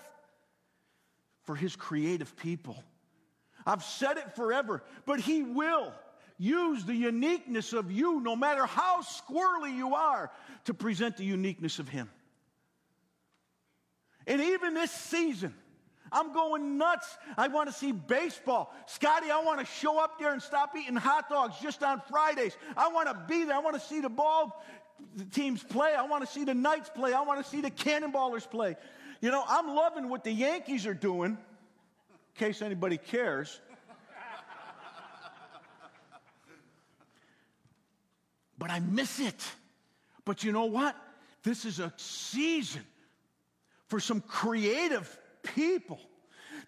for 1.47 1.57
his 1.57 1.75
creative 1.75 2.37
people. 2.37 2.76
I've 3.65 3.83
said 3.83 4.19
it 4.19 4.37
forever, 4.37 4.83
but 5.07 5.21
he 5.21 5.43
will 5.43 5.93
use 6.38 6.85
the 6.85 6.95
uniqueness 6.95 7.73
of 7.73 7.91
you, 7.91 8.21
no 8.21 8.37
matter 8.37 8.67
how 8.67 9.00
squirrely 9.00 9.75
you 9.75 9.95
are, 9.95 10.31
to 10.65 10.75
present 10.75 11.17
the 11.17 11.25
uniqueness 11.25 11.79
of 11.79 11.88
Him. 11.88 12.11
And 14.26 14.41
even 14.41 14.75
this 14.75 14.91
season, 14.91 15.55
I'm 16.12 16.33
going 16.33 16.79
nuts. 16.79 17.17
I 17.37 17.49
want 17.49 17.69
to 17.69 17.75
see 17.75 17.93
baseball. 17.93 18.75
Scotty, 18.87 19.31
I 19.31 19.43
want 19.43 19.61
to 19.61 19.67
show 19.67 19.99
up 19.99 20.19
there 20.19 20.33
and 20.33 20.43
stop 20.43 20.75
eating 20.76 20.97
hot 20.97 21.29
dogs 21.29 21.57
just 21.62 21.83
on 21.83 22.00
Fridays. 22.09 22.57
I 22.76 22.88
want 22.88 23.09
to 23.09 23.25
be 23.29 23.45
there. 23.45 23.55
I 23.55 23.61
want 23.61 23.75
to 23.75 23.87
see 23.87 24.00
the 24.00 24.09
ball 24.09 24.62
the 25.17 25.25
teams 25.25 25.62
play. 25.62 25.95
I 25.95 26.03
want 26.05 26.25
to 26.25 26.31
see 26.31 26.45
the 26.45 26.55
Knights 26.55 26.91
play. 26.95 27.12
I 27.12 27.23
want 27.23 27.45
to 27.45 27.50
see 27.50 27.61
the 27.61 27.71
Cannonballers 27.71 28.49
play. 28.50 28.76
You 29.21 29.31
know, 29.31 29.45
I'm 29.47 29.75
loving 29.75 30.09
what 30.09 30.25
the 30.25 30.33
Yankees 30.33 30.87
are 30.87 30.95
doing, 30.95 31.33
in 31.33 31.38
case 32.38 32.62
anybody 32.62 32.99
cares. 32.99 33.61
but 38.59 38.71
I 38.71 38.81
miss 38.81 39.21
it. 39.21 39.43
But 40.25 40.45
you 40.45 40.53
know 40.53 40.67
what? 40.67 40.97
This 41.43 41.65
is 41.65 41.79
a 41.79 41.93
season 41.97 42.85
for 43.87 44.00
some 44.00 44.21
creative 44.21 45.17
people 45.43 46.00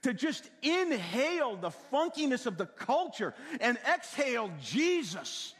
to 0.02 0.14
just 0.14 0.48
inhale 0.62 1.56
the 1.56 1.70
funkiness 1.92 2.46
of 2.46 2.56
the 2.56 2.66
culture 2.66 3.34
and 3.60 3.76
exhale 3.92 4.50
Jesus 4.62 5.54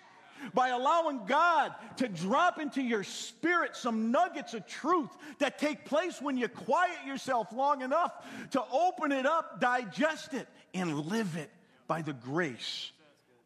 by 0.55 0.69
allowing 0.69 1.27
God 1.27 1.75
to 1.97 2.09
drop 2.09 2.59
into 2.59 2.83
your 2.83 3.05
spirit 3.05 3.77
some 3.77 4.11
nuggets 4.11 4.55
of 4.55 4.67
truth 4.67 5.11
that 5.39 5.59
take 5.59 5.85
place 5.85 6.21
when 6.21 6.37
you 6.37 6.49
quiet 6.49 6.99
yourself 7.07 7.53
long 7.53 7.83
enough 7.83 8.13
to 8.51 8.63
open 8.73 9.13
it 9.13 9.27
up, 9.27 9.61
digest 9.61 10.35
it, 10.35 10.49
and 10.75 11.07
live 11.07 11.37
it 11.37 11.51
by 11.87 12.03
the 12.03 12.13
grace 12.13 12.93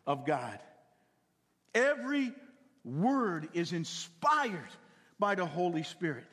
of 0.06 0.26
God. 0.26 0.58
Every 1.74 2.32
word 2.84 3.48
is 3.54 3.72
inspired 3.72 4.68
by 5.18 5.34
the 5.34 5.46
Holy 5.46 5.82
Spirit. 5.84 6.24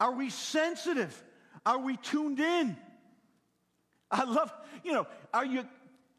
Are 0.00 0.12
we 0.12 0.30
sensitive? 0.30 1.22
Are 1.66 1.78
we 1.78 1.96
tuned 1.96 2.40
in? 2.40 2.76
I 4.10 4.24
love, 4.24 4.52
you 4.84 4.92
know, 4.92 5.06
are 5.34 5.44
you 5.44 5.64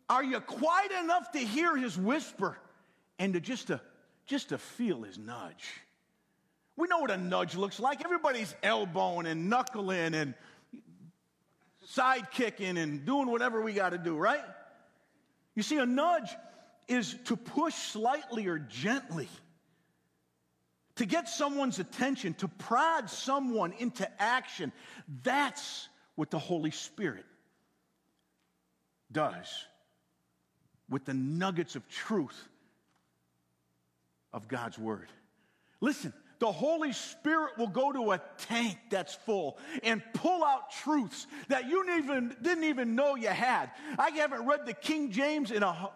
are 0.09 0.23
you 0.23 0.39
quiet 0.39 0.91
enough 1.03 1.31
to 1.31 1.39
hear 1.39 1.75
his 1.77 1.97
whisper 1.97 2.57
and 3.19 3.33
to 3.33 3.39
just 3.39 3.67
to 3.67 3.79
just 4.25 4.49
to 4.49 4.57
feel 4.57 5.03
his 5.03 5.17
nudge? 5.17 5.69
We 6.75 6.87
know 6.87 6.99
what 6.99 7.11
a 7.11 7.17
nudge 7.17 7.55
looks 7.55 7.79
like. 7.79 8.03
Everybody's 8.05 8.55
elbowing 8.63 9.27
and 9.27 9.49
knuckling 9.49 10.13
and 10.15 10.33
side 11.87 12.31
kicking 12.31 12.77
and 12.77 13.05
doing 13.05 13.29
whatever 13.29 13.61
we 13.61 13.73
got 13.73 13.89
to 13.89 13.97
do, 13.97 14.15
right? 14.15 14.43
You 15.55 15.63
see, 15.63 15.77
a 15.77 15.85
nudge 15.85 16.29
is 16.87 17.15
to 17.25 17.35
push 17.35 17.73
slightly 17.73 18.47
or 18.47 18.59
gently, 18.59 19.27
to 20.95 21.05
get 21.05 21.27
someone's 21.27 21.79
attention, 21.79 22.33
to 22.35 22.47
prod 22.47 23.09
someone 23.09 23.73
into 23.79 24.09
action. 24.21 24.71
That's 25.23 25.89
what 26.15 26.31
the 26.31 26.39
Holy 26.39 26.71
Spirit 26.71 27.25
does 29.11 29.65
with 30.89 31.05
the 31.05 31.13
nuggets 31.13 31.75
of 31.75 31.87
truth 31.87 32.48
of 34.33 34.47
God's 34.47 34.77
Word. 34.77 35.09
Listen, 35.81 36.13
the 36.39 36.51
Holy 36.51 36.93
Spirit 36.93 37.57
will 37.57 37.67
go 37.67 37.91
to 37.91 38.13
a 38.13 38.21
tank 38.37 38.77
that's 38.89 39.13
full 39.13 39.57
and 39.83 40.01
pull 40.13 40.43
out 40.43 40.71
truths 40.71 41.27
that 41.49 41.67
you 41.69 41.85
didn't 41.85 42.03
even, 42.03 42.35
didn't 42.41 42.63
even 42.63 42.95
know 42.95 43.15
you 43.15 43.27
had. 43.27 43.71
I 43.97 44.09
haven't 44.11 44.45
read 44.45 44.65
the 44.65 44.73
King 44.73 45.11
James 45.11 45.51
in 45.51 45.63
a 45.63 45.91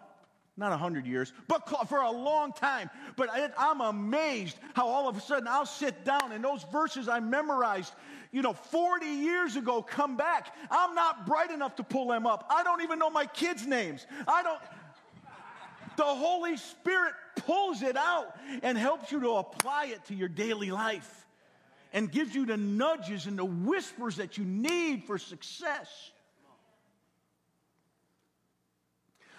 not 0.56 0.70
a 0.70 0.76
hundred 0.76 1.04
years, 1.04 1.32
but 1.48 1.68
for 1.88 2.00
a 2.00 2.10
long 2.10 2.52
time. 2.52 2.88
But 3.16 3.28
I'm 3.58 3.80
amazed 3.80 4.56
how 4.74 4.86
all 4.86 5.08
of 5.08 5.16
a 5.16 5.20
sudden 5.20 5.48
I'll 5.48 5.66
sit 5.66 6.04
down 6.04 6.30
and 6.30 6.44
those 6.44 6.64
verses 6.70 7.08
I 7.08 7.18
memorized, 7.18 7.92
you 8.30 8.40
know, 8.40 8.52
40 8.52 9.04
years 9.04 9.56
ago 9.56 9.82
come 9.82 10.16
back. 10.16 10.54
I'm 10.70 10.94
not 10.94 11.26
bright 11.26 11.50
enough 11.50 11.74
to 11.76 11.82
pull 11.82 12.06
them 12.06 12.26
up. 12.26 12.46
I 12.50 12.62
don't 12.62 12.82
even 12.82 13.00
know 13.00 13.10
my 13.10 13.26
kids' 13.26 13.66
names. 13.66 14.06
I 14.28 14.42
don't. 14.44 14.60
The 15.96 16.04
Holy 16.04 16.56
Spirit 16.56 17.14
pulls 17.36 17.82
it 17.82 17.96
out 17.96 18.36
and 18.62 18.76
helps 18.76 19.12
you 19.12 19.20
to 19.20 19.30
apply 19.32 19.86
it 19.86 20.04
to 20.06 20.14
your 20.14 20.28
daily 20.28 20.70
life 20.70 21.26
and 21.92 22.10
gives 22.10 22.34
you 22.34 22.44
the 22.44 22.56
nudges 22.56 23.26
and 23.26 23.38
the 23.38 23.44
whispers 23.44 24.16
that 24.16 24.36
you 24.36 24.44
need 24.44 25.04
for 25.04 25.16
success. 25.18 26.10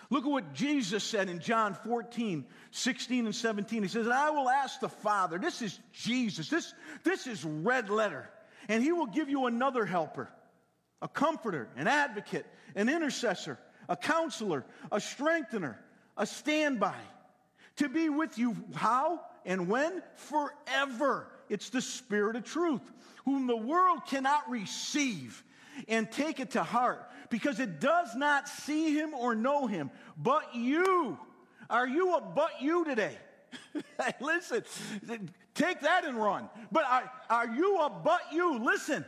Look 0.09 0.24
at 0.24 0.31
what 0.31 0.53
Jesus 0.53 1.03
said 1.03 1.29
in 1.29 1.39
John 1.39 1.74
14, 1.74 2.45
16 2.71 3.25
and 3.25 3.35
17. 3.35 3.83
He 3.83 3.89
says, 3.89 4.07
I 4.07 4.29
will 4.29 4.50
ask 4.50 4.79
the 4.79 4.89
Father, 4.89 5.38
this 5.38 5.62
is 5.62 5.79
Jesus, 5.91 6.50
this, 6.50 6.74
this 7.03 7.27
is 7.27 7.43
red 7.43 7.89
letter, 7.89 8.29
and 8.69 8.83
he 8.83 8.91
will 8.91 9.07
give 9.07 9.29
you 9.29 9.47
another 9.47 9.85
helper, 9.85 10.29
a 11.01 11.07
comforter, 11.07 11.69
an 11.75 11.88
advocate, 11.88 12.45
an 12.75 12.88
intercessor, 12.88 13.57
a 13.89 13.97
counselor, 13.97 14.63
a 14.91 15.01
strengthener, 15.01 15.79
a 16.17 16.25
standby 16.25 16.95
to 17.77 17.89
be 17.89 18.10
with 18.10 18.38
you. 18.38 18.55
How 18.74 19.22
and 19.45 19.67
when? 19.67 20.01
Forever. 20.15 21.27
It's 21.50 21.69
the 21.69 21.81
Spirit 21.81 22.36
of 22.36 22.43
truth, 22.43 22.81
whom 23.25 23.48
the 23.48 23.55
world 23.55 24.05
cannot 24.07 24.50
receive 24.50 25.43
and 25.88 26.12
take 26.12 26.39
it 26.39 26.51
to 26.51 26.63
heart 26.63 27.10
because 27.29 27.60
it 27.60 27.79
does 27.79 28.15
not 28.15 28.48
see 28.48 28.93
him 28.98 29.13
or 29.13 29.36
know 29.36 29.67
him. 29.67 29.91
But 30.17 30.55
you, 30.55 31.17
are 31.69 31.88
you 31.88 32.15
a 32.15 32.22
but 32.22 32.62
you 32.62 32.86
today? 32.86 33.17
Listen, 34.19 34.63
take 35.53 35.81
that 35.81 36.05
and 36.05 36.17
run. 36.17 36.50
But 36.72 36.86
are, 36.86 37.12
are 37.29 37.48
you 37.48 37.79
a 37.79 37.89
but 37.89 38.22
you? 38.31 38.60
Listen, 38.60 39.05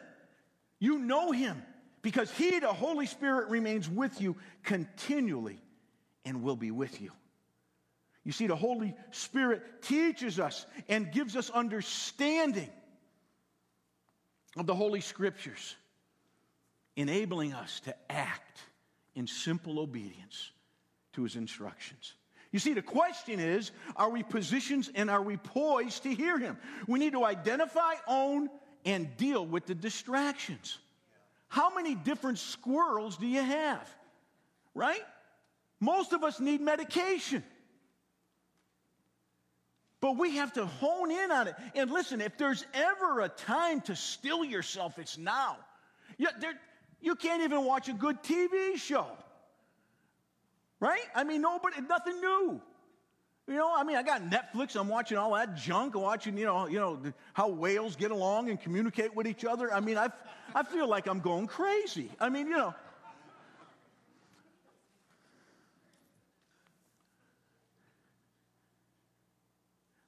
you 0.80 1.00
know 1.00 1.32
him 1.32 1.64
because 2.02 2.32
he, 2.32 2.60
the 2.60 2.68
Holy 2.68 3.06
Spirit, 3.06 3.50
remains 3.50 3.90
with 3.90 4.22
you 4.22 4.36
continually 4.64 5.62
and 6.28 6.44
will 6.44 6.58
be 6.58 6.72
with 6.72 7.02
you. 7.02 7.12
You 8.26 8.34
see, 8.34 8.48
the 8.48 8.56
Holy 8.56 8.94
Spirit 9.12 9.82
teaches 9.82 10.40
us 10.40 10.66
and 10.90 11.10
gives 11.12 11.38
us 11.38 11.50
understanding 11.50 12.70
of 14.58 14.68
the 14.68 14.76
Holy 14.76 15.00
Scriptures, 15.00 15.78
enabling 16.98 17.54
us 17.54 17.80
to 17.82 17.96
act 18.10 18.60
in 19.16 19.28
simple 19.28 19.80
obedience 19.80 20.52
to 21.14 21.24
His 21.24 21.38
instructions. 21.38 22.16
You 22.52 22.60
see, 22.60 22.74
the 22.74 22.82
question 22.82 23.40
is 23.40 23.72
are 23.96 24.10
we 24.10 24.24
positioned 24.24 24.90
and 24.96 25.10
are 25.10 25.22
we 25.22 25.38
poised 25.38 26.04
to 26.04 26.14
hear 26.14 26.38
Him? 26.38 26.58
We 26.88 27.00
need 27.00 27.14
to 27.14 27.24
identify, 27.24 27.94
own, 28.06 28.50
and 28.84 29.16
deal 29.16 29.46
with 29.46 29.66
the 29.66 29.76
distractions. 29.76 30.78
How 31.48 31.74
many 31.74 31.96
different 31.96 32.40
squirrels 32.40 33.16
do 33.16 33.26
you 33.26 33.42
have? 33.42 33.90
Right? 34.76 35.04
Most 35.80 36.14
of 36.14 36.24
us 36.24 36.40
need 36.40 36.62
medication. 36.62 37.44
But 40.00 40.18
we 40.18 40.36
have 40.36 40.54
to 40.54 40.66
hone 40.66 41.12
in 41.12 41.32
on 41.32 41.48
it. 41.48 41.56
And 41.76 41.92
listen, 41.92 42.22
if 42.22 42.38
there's 42.38 42.66
ever 42.74 43.22
a 43.22 43.30
time 43.30 43.82
to 43.82 43.96
still 43.96 44.44
yourself, 44.44 45.00
it's 45.00 45.18
now. 45.18 45.58
You, 46.18 46.28
there, 46.40 46.54
you 47.02 47.16
can't 47.16 47.42
even 47.44 47.66
watch 47.66 47.90
a 47.90 47.94
good 47.94 48.22
TV 48.24 48.78
show. 48.78 49.08
Right? 50.80 51.02
I 51.16 51.24
mean, 51.24 51.42
nobody, 51.42 51.82
nothing 51.82 52.22
new. 52.22 52.62
You 53.48 53.56
know, 53.56 53.74
I 53.76 53.84
mean, 53.84 53.96
I 53.96 54.04
got 54.04 54.22
Netflix. 54.24 54.80
I'm 54.80 54.90
watching 54.90 55.18
all 55.18 55.34
that 55.34 55.56
junk. 55.56 55.96
Watching, 55.96 56.38
you 56.38 56.46
know, 56.46 56.68
you 56.68 56.80
know 56.80 57.00
how 57.34 57.48
whales 57.48 57.96
get 57.96 58.12
along 58.12 58.50
and 58.50 58.60
communicate 58.60 59.16
with 59.16 59.26
each 59.26 59.46
other. 59.46 59.74
I 59.74 59.80
mean, 59.80 59.98
I, 59.98 60.10
I 60.54 60.64
feel 60.64 60.88
like 60.88 61.08
I'm 61.08 61.22
going 61.22 61.48
crazy. 61.48 62.12
I 62.20 62.30
mean, 62.30 62.48
you 62.48 62.58
know, 62.58 62.76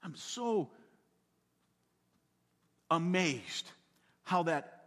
I'm 0.09 0.15
so 0.15 0.71
amazed 2.89 3.69
how 4.23 4.41
that, 4.41 4.85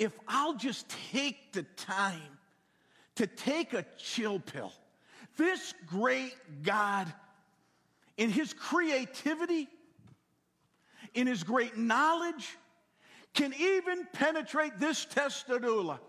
if 0.00 0.12
I'll 0.26 0.56
just 0.56 0.86
take 1.12 1.52
the 1.52 1.62
time 1.76 2.36
to 3.14 3.28
take 3.28 3.74
a 3.74 3.86
chill 3.96 4.40
pill, 4.40 4.72
this 5.36 5.72
great 5.86 6.34
God, 6.64 7.06
in 8.16 8.28
his 8.28 8.52
creativity, 8.52 9.68
in 11.14 11.28
his 11.28 11.44
great 11.44 11.76
knowledge, 11.76 12.58
can 13.34 13.54
even 13.54 14.04
penetrate 14.12 14.80
this 14.80 15.06
testadula 15.06 16.00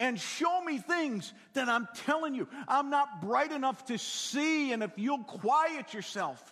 and 0.00 0.18
show 0.18 0.62
me 0.64 0.78
things 0.78 1.32
that 1.52 1.68
I'm 1.68 1.86
telling 1.94 2.34
you 2.34 2.48
I'm 2.66 2.90
not 2.90 3.20
bright 3.20 3.52
enough 3.52 3.84
to 3.86 3.98
see. 3.98 4.72
And 4.72 4.82
if 4.82 4.92
you'll 4.96 5.22
quiet 5.22 5.94
yourself, 5.94 6.42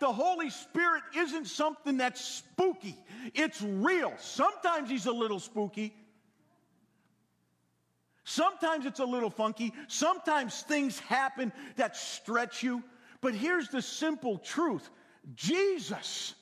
the 0.00 0.12
Holy 0.12 0.50
Spirit 0.50 1.02
isn't 1.16 1.46
something 1.46 1.98
that's 1.98 2.20
spooky, 2.20 2.96
it's 3.34 3.62
real. 3.62 4.12
Sometimes 4.18 4.90
He's 4.90 5.06
a 5.06 5.12
little 5.12 5.38
spooky. 5.38 5.94
Sometimes 8.24 8.84
it's 8.84 9.00
a 9.00 9.06
little 9.06 9.30
funky. 9.30 9.72
Sometimes 9.86 10.60
things 10.60 10.98
happen 10.98 11.50
that 11.76 11.96
stretch 11.96 12.62
you. 12.62 12.82
But 13.22 13.34
here's 13.34 13.70
the 13.70 13.80
simple 13.80 14.36
truth 14.36 14.90
Jesus, 15.34 16.34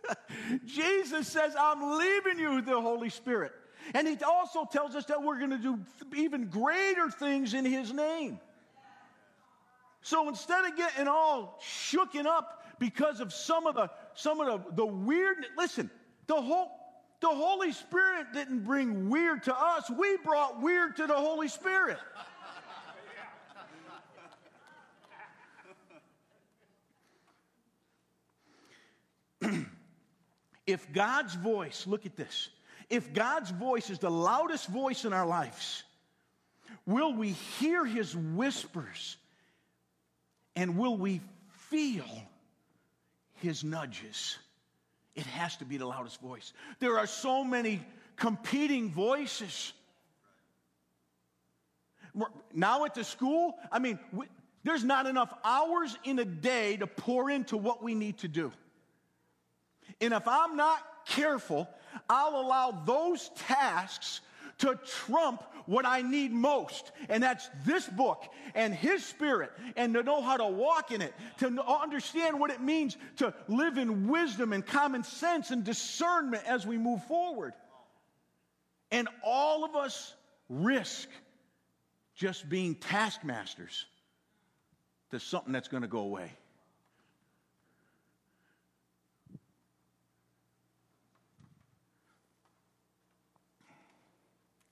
Jesus 0.64 1.26
says, 1.26 1.54
I'm 1.58 1.98
leaving 1.98 2.38
you 2.38 2.62
the 2.62 2.80
Holy 2.80 3.10
Spirit. 3.10 3.52
And 3.92 4.08
he 4.08 4.16
also 4.24 4.64
tells 4.64 4.94
us 4.94 5.04
that 5.06 5.22
we're 5.22 5.38
going 5.38 5.50
to 5.50 5.58
do 5.58 5.78
even 6.16 6.46
greater 6.46 7.10
things 7.10 7.52
in 7.52 7.64
his 7.64 7.92
name. 7.92 8.40
So 10.00 10.28
instead 10.28 10.64
of 10.64 10.76
getting 10.76 11.08
all 11.08 11.60
shooken 11.62 12.26
up 12.26 12.62
because 12.78 13.20
of 13.20 13.32
some 13.32 13.66
of 13.66 13.74
the 13.74 13.90
some 14.14 14.40
of 14.40 14.46
the, 14.46 14.74
the 14.76 14.86
weirdness, 14.86 15.48
listen, 15.56 15.90
the 16.26 16.40
whole 16.40 16.70
the 17.20 17.28
Holy 17.28 17.72
Spirit 17.72 18.26
didn't 18.34 18.64
bring 18.64 19.08
weird 19.08 19.44
to 19.44 19.56
us. 19.56 19.90
We 19.90 20.18
brought 20.18 20.60
weird 20.60 20.96
to 20.96 21.06
the 21.06 21.14
Holy 21.14 21.48
Spirit. 21.48 21.96
if 30.66 30.92
God's 30.92 31.34
voice, 31.34 31.86
look 31.86 32.04
at 32.04 32.14
this, 32.14 32.50
if 32.90 33.12
God's 33.12 33.50
voice 33.50 33.90
is 33.90 33.98
the 33.98 34.10
loudest 34.10 34.68
voice 34.68 35.04
in 35.04 35.12
our 35.12 35.26
lives, 35.26 35.82
will 36.86 37.14
we 37.14 37.30
hear 37.30 37.84
his 37.84 38.16
whispers 38.16 39.16
and 40.56 40.76
will 40.78 40.96
we 40.96 41.20
feel 41.70 42.04
his 43.34 43.64
nudges? 43.64 44.38
It 45.14 45.26
has 45.26 45.56
to 45.56 45.64
be 45.64 45.76
the 45.76 45.86
loudest 45.86 46.20
voice. 46.20 46.52
There 46.80 46.98
are 46.98 47.06
so 47.06 47.44
many 47.44 47.80
competing 48.16 48.90
voices. 48.90 49.72
Now 52.52 52.84
at 52.84 52.94
the 52.94 53.04
school, 53.04 53.56
I 53.72 53.78
mean, 53.78 53.98
we, 54.12 54.26
there's 54.62 54.84
not 54.84 55.06
enough 55.06 55.32
hours 55.44 55.96
in 56.04 56.18
a 56.18 56.24
day 56.24 56.76
to 56.78 56.86
pour 56.86 57.30
into 57.30 57.56
what 57.56 57.82
we 57.82 57.94
need 57.94 58.18
to 58.18 58.28
do. 58.28 58.52
And 60.00 60.14
if 60.14 60.26
I'm 60.26 60.56
not 60.56 60.78
careful, 61.06 61.68
I'll 62.08 62.40
allow 62.40 62.82
those 62.84 63.30
tasks 63.36 64.20
to 64.58 64.78
trump 64.86 65.42
what 65.66 65.86
I 65.86 66.02
need 66.02 66.32
most. 66.32 66.92
And 67.08 67.22
that's 67.22 67.48
this 67.64 67.88
book 67.88 68.22
and 68.54 68.74
His 68.74 69.04
Spirit, 69.04 69.50
and 69.76 69.94
to 69.94 70.02
know 70.02 70.22
how 70.22 70.36
to 70.36 70.46
walk 70.46 70.92
in 70.92 71.02
it, 71.02 71.14
to 71.38 71.62
understand 71.64 72.38
what 72.38 72.50
it 72.50 72.60
means 72.60 72.96
to 73.16 73.34
live 73.48 73.78
in 73.78 74.08
wisdom 74.08 74.52
and 74.52 74.64
common 74.64 75.02
sense 75.02 75.50
and 75.50 75.64
discernment 75.64 76.44
as 76.46 76.66
we 76.66 76.78
move 76.78 77.02
forward. 77.04 77.52
And 78.90 79.08
all 79.24 79.64
of 79.64 79.74
us 79.74 80.14
risk 80.48 81.08
just 82.14 82.48
being 82.48 82.76
taskmasters 82.76 83.86
to 85.10 85.18
something 85.18 85.52
that's 85.52 85.68
going 85.68 85.82
to 85.82 85.88
go 85.88 86.00
away. 86.00 86.30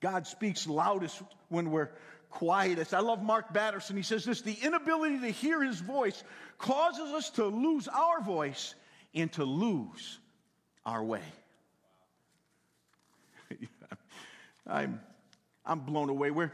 God 0.03 0.27
speaks 0.27 0.67
loudest 0.67 1.21
when 1.47 1.71
we're 1.71 1.89
quietest. 2.29 2.93
I 2.93 2.99
love 2.99 3.23
Mark 3.23 3.53
Batterson. 3.53 3.95
He 3.95 4.03
says 4.03 4.25
this 4.25 4.41
the 4.41 4.57
inability 4.61 5.21
to 5.21 5.29
hear 5.29 5.63
his 5.63 5.79
voice 5.79 6.21
causes 6.57 7.13
us 7.13 7.29
to 7.31 7.45
lose 7.45 7.87
our 7.87 8.21
voice 8.21 8.75
and 9.15 9.31
to 9.33 9.45
lose 9.45 10.19
our 10.85 11.01
way. 11.01 11.21
I'm, 14.67 14.99
I'm 15.65 15.79
blown 15.79 16.09
away. 16.09 16.31
We're, 16.31 16.51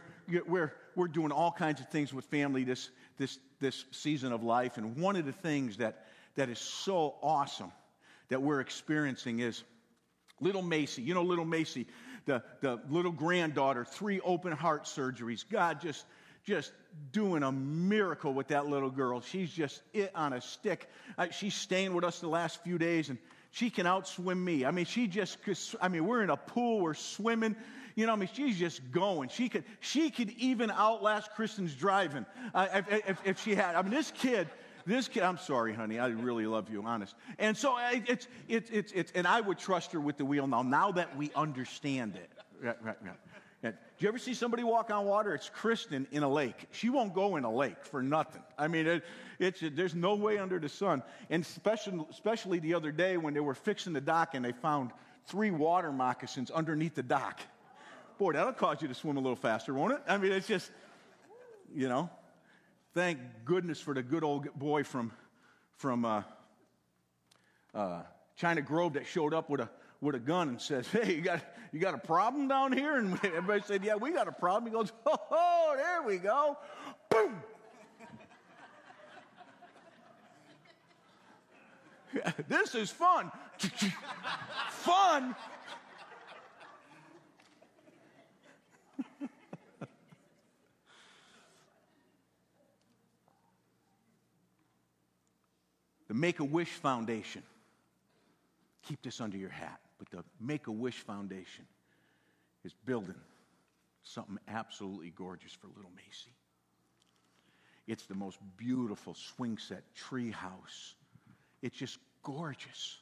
we're, 0.48 0.72
we're 0.96 1.08
doing 1.08 1.32
all 1.32 1.52
kinds 1.52 1.82
of 1.82 1.90
things 1.90 2.14
with 2.14 2.26
family 2.26 2.64
this, 2.64 2.92
this, 3.18 3.40
this 3.60 3.84
season 3.90 4.32
of 4.32 4.44
life. 4.44 4.78
And 4.78 4.96
one 4.96 5.16
of 5.16 5.26
the 5.26 5.34
things 5.34 5.78
that, 5.78 6.06
that 6.36 6.50
is 6.50 6.60
so 6.60 7.16
awesome 7.24 7.72
that 8.28 8.44
we're 8.44 8.62
experiencing 8.62 9.40
is 9.40 9.64
little 10.40 10.62
Macy. 10.62 11.02
You 11.02 11.16
know, 11.16 11.24
little 11.24 11.46
Macy, 11.46 11.88
the, 12.30 12.44
the 12.62 12.80
little 12.90 13.12
granddaughter, 13.12 13.84
three 13.84 14.20
open 14.22 14.52
heart 14.52 14.86
surgeries. 14.86 15.44
God 15.50 15.82
just, 15.82 16.06
just 16.46 16.72
doing 17.12 17.42
a 17.42 17.52
miracle 17.52 18.34
with 18.34 18.50
that 18.50 18.68
little 18.68 18.92
girl. 18.92 19.20
She's 19.20 19.52
just 19.52 19.82
it 19.94 20.12
on 20.14 20.34
a 20.34 20.42
stick. 20.42 20.88
Uh, 21.18 21.30
she's 21.32 21.56
staying 21.56 21.94
with 21.94 22.04
us 22.04 22.20
the 22.20 22.28
last 22.30 22.64
few 22.64 22.78
days, 22.78 23.10
and 23.10 23.18
she 23.50 23.72
can 23.72 23.88
outswim 23.88 24.38
me. 24.38 24.64
I 24.64 24.72
mean, 24.72 24.86
she 24.86 25.08
just, 25.08 25.40
I 25.82 25.88
mean, 25.88 26.06
we're 26.06 26.22
in 26.22 26.30
a 26.30 26.38
pool, 26.38 26.82
we're 26.82 26.94
swimming. 26.94 27.56
You 27.96 28.06
know, 28.06 28.14
I 28.14 28.16
mean, 28.16 28.30
she's 28.32 28.60
just 28.60 28.92
going. 28.92 29.30
She 29.30 29.50
could, 29.50 29.64
she 29.80 30.12
could 30.12 30.30
even 30.38 30.70
outlast 30.70 31.32
Kristen's 31.32 31.74
driving 31.74 32.28
uh, 32.54 32.68
if, 32.74 33.10
if, 33.10 33.22
if 33.26 33.44
she 33.44 33.56
had. 33.56 33.76
I 33.76 33.82
mean, 33.82 33.92
this 33.92 34.12
kid, 34.12 34.48
this 34.90 35.08
kid, 35.08 35.24
I'm 35.24 35.38
sorry, 35.38 35.74
honey, 35.74 36.00
I 36.00 36.08
really 36.08 36.46
love 36.46 36.70
you, 36.70 36.84
honest. 36.84 37.16
And 37.38 37.56
so 37.56 37.78
it's, 37.80 38.28
it's, 38.48 38.70
it's, 38.72 38.92
it's, 38.92 39.12
and 39.14 39.28
I 39.28 39.42
would 39.42 39.58
trust 39.58 39.92
her 39.94 40.00
with 40.00 40.18
the 40.18 40.26
wheel 40.26 40.48
now, 40.48 40.62
now 40.62 40.92
that 40.92 41.16
we 41.16 41.32
understand 41.36 42.16
it. 42.16 42.30
Right, 42.62 42.78
right, 42.84 42.98
right. 43.04 43.16
Yeah. 43.64 43.72
Do 43.72 43.78
you 44.00 44.08
ever 44.08 44.18
see 44.18 44.34
somebody 44.34 44.64
walk 44.64 44.90
on 44.90 45.06
water? 45.06 45.36
It's 45.36 45.50
Kristen 45.50 46.08
in 46.12 46.24
a 46.24 46.30
lake. 46.30 46.68
She 46.72 46.90
won't 46.90 47.14
go 47.14 47.36
in 47.36 47.44
a 47.44 47.52
lake 47.52 47.84
for 47.84 48.02
nothing. 48.02 48.42
I 48.58 48.70
mean, 48.70 48.88
it, 48.88 49.04
it's, 49.38 49.62
there's 49.62 49.96
no 49.96 50.16
way 50.16 50.38
under 50.38 50.60
the 50.60 50.70
sun. 50.70 51.04
And 51.30 51.44
especially, 51.44 52.06
especially 52.10 52.60
the 52.60 52.74
other 52.74 52.92
day 52.92 53.18
when 53.18 53.34
they 53.34 53.42
were 53.42 53.54
fixing 53.54 53.92
the 53.92 54.02
dock 54.02 54.34
and 54.34 54.46
they 54.46 54.54
found 54.54 54.92
three 55.26 55.52
water 55.52 55.92
moccasins 55.92 56.52
underneath 56.52 56.96
the 56.96 57.04
dock. 57.04 57.42
Boy, 58.18 58.34
that'll 58.34 58.54
cause 58.54 58.82
you 58.82 58.88
to 58.88 58.94
swim 58.94 59.18
a 59.18 59.20
little 59.20 59.36
faster, 59.36 59.74
won't 59.74 59.94
it? 59.94 60.02
I 60.08 60.18
mean, 60.18 60.32
it's 60.32 60.48
just, 60.48 60.72
you 61.76 61.90
know. 61.90 62.10
Thank 63.00 63.20
goodness 63.46 63.80
for 63.80 63.94
the 63.94 64.04
good 64.04 64.26
old 64.26 64.54
boy 64.56 64.84
from, 64.84 65.14
from 65.78 66.04
uh, 66.04 66.24
uh, 67.74 68.02
China 68.36 68.62
Grove 68.62 68.92
that 68.96 69.08
showed 69.08 69.34
up 69.34 69.50
with 69.50 69.62
a, 69.62 69.70
with 70.02 70.16
a 70.16 70.20
gun 70.20 70.50
and 70.50 70.60
says, 70.60 70.86
Hey, 70.90 71.16
you 71.16 71.22
got, 71.22 71.40
you 71.72 71.80
got 71.80 71.94
a 71.94 71.98
problem 71.98 72.50
down 72.50 72.74
here? 72.74 72.98
And 72.98 73.14
everybody 73.24 73.62
said, 73.66 73.86
Yeah, 73.86 73.96
we 73.96 74.12
got 74.12 74.28
a 74.28 74.34
problem. 74.34 74.66
He 74.70 74.78
goes, 74.78 74.92
Oh, 75.06 75.76
there 75.78 76.02
we 76.02 76.18
go. 76.18 76.58
Boom. 77.10 77.42
this 82.50 82.76
is 82.76 82.90
fun. 82.90 83.32
fun? 84.72 85.38
Make 96.20 96.42
a 96.42 96.44
Wish 96.44 96.70
Foundation. 96.70 97.44
Keep 98.84 99.04
this 99.04 99.22
under 99.22 99.38
your 99.38 99.50
hat. 99.50 99.80
But 99.98 100.10
the 100.10 100.24
Make 100.42 100.68
a 100.68 100.72
Wish 100.72 100.98
Foundation 101.00 101.66
is 102.66 102.74
building 102.86 103.16
something 104.04 104.38
absolutely 104.50 105.12
gorgeous 105.12 105.54
for 105.54 105.68
little 105.68 105.92
Macy. 105.96 106.36
It's 107.88 108.06
the 108.06 108.16
most 108.16 108.38
beautiful 108.58 109.14
swing 109.14 109.58
set 109.58 109.96
tree 109.96 110.32
house. 110.32 110.96
It's 111.62 111.78
just 111.78 111.98
gorgeous. 112.22 112.98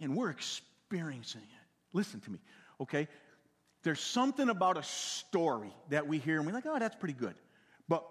And 0.00 0.16
we're 0.16 0.30
experiencing 0.30 1.42
it. 1.42 1.66
Listen 1.92 2.18
to 2.20 2.30
me, 2.30 2.40
okay? 2.80 3.06
There's 3.84 4.00
something 4.00 4.48
about 4.48 4.76
a 4.76 4.82
story 4.82 5.72
that 5.90 6.08
we 6.08 6.18
hear 6.18 6.38
and 6.38 6.46
we're 6.46 6.52
like, 6.52 6.66
oh, 6.66 6.78
that's 6.78 6.96
pretty 6.96 7.14
good. 7.14 7.34
But 7.88 8.04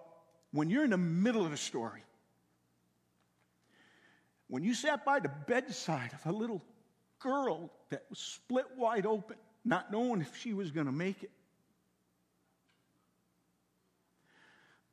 when 0.52 0.70
you're 0.70 0.84
in 0.84 0.90
the 0.90 0.96
middle 0.96 1.44
of 1.44 1.50
the 1.50 1.56
story, 1.58 2.02
when 4.50 4.62
you 4.64 4.74
sat 4.74 5.04
by 5.04 5.20
the 5.20 5.30
bedside 5.46 6.10
of 6.12 6.26
a 6.26 6.36
little 6.36 6.60
girl 7.20 7.70
that 7.90 8.02
was 8.10 8.18
split 8.18 8.66
wide 8.76 9.06
open, 9.06 9.36
not 9.64 9.92
knowing 9.92 10.20
if 10.20 10.36
she 10.36 10.52
was 10.52 10.72
going 10.72 10.86
to 10.86 10.92
make 10.92 11.22
it. 11.22 11.30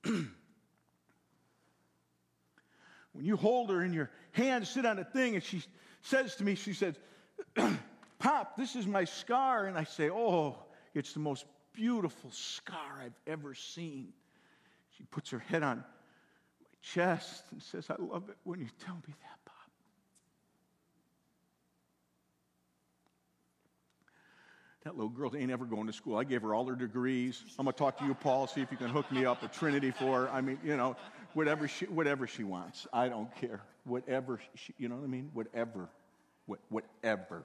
when 3.14 3.26
you 3.26 3.36
hold 3.36 3.72
her 3.72 3.82
in 3.82 3.94
your 3.94 4.12
hand, 4.32 4.68
sit 4.68 4.86
on 4.86 5.00
a 5.00 5.04
thing, 5.04 5.34
and 5.34 5.44
she 5.44 5.64
says 6.04 6.36
to 6.36 6.44
me, 6.44 6.54
she 6.54 6.74
says, 6.74 6.96
Pop, 8.20 8.58
this 8.58 8.76
is 8.76 8.86
my 8.86 9.06
scar. 9.06 9.66
And 9.66 9.76
I 9.76 9.86
say, 9.86 10.12
Oh, 10.12 10.58
it's 10.94 11.14
the 11.14 11.20
most 11.20 11.46
beautiful 11.74 12.30
scar 12.32 13.02
I've 13.02 13.20
ever 13.26 13.56
seen. 13.56 14.14
She 14.98 15.04
puts 15.06 15.32
her 15.32 15.40
head 15.40 15.64
on 15.64 15.78
my 15.78 15.84
chest 16.82 17.46
and 17.52 17.62
says, 17.62 17.88
I 17.90 17.96
love 18.00 18.30
it 18.30 18.38
when 18.44 18.60
you 18.60 18.68
tell 18.86 18.96
me 18.96 19.16
that. 19.22 19.47
That 24.88 24.96
little 24.96 25.10
girl 25.10 25.36
ain't 25.36 25.52
ever 25.52 25.66
going 25.66 25.86
to 25.88 25.92
school. 25.92 26.16
I 26.16 26.24
gave 26.24 26.44
her 26.44 26.56
all 26.56 26.66
her 26.66 26.74
degrees. 26.74 27.44
I'm 27.60 27.66
going 27.66 27.74
to 27.74 27.78
talk 27.78 27.98
to 27.98 28.06
you, 28.06 28.14
Paul, 28.14 28.48
see 28.48 28.62
if 28.62 28.72
you 28.72 28.78
can 28.78 28.88
hook 28.88 29.12
me 29.12 29.26
up 29.26 29.44
at 29.44 29.52
Trinity 29.52 29.92
for 29.92 30.22
her. 30.22 30.30
I 30.30 30.40
mean, 30.40 30.58
you 30.64 30.78
know, 30.78 30.96
whatever 31.34 31.68
she, 31.68 31.88
whatever 31.88 32.26
she 32.26 32.46
wants. 32.46 32.88
I 32.94 33.10
don't 33.10 33.30
care. 33.36 33.60
Whatever, 33.84 34.40
she, 34.56 34.74
you 34.78 34.88
know 34.88 34.96
what 34.96 35.04
I 35.04 35.08
mean? 35.08 35.30
Whatever. 35.34 35.90
What, 36.46 36.60
whatever. 36.70 37.44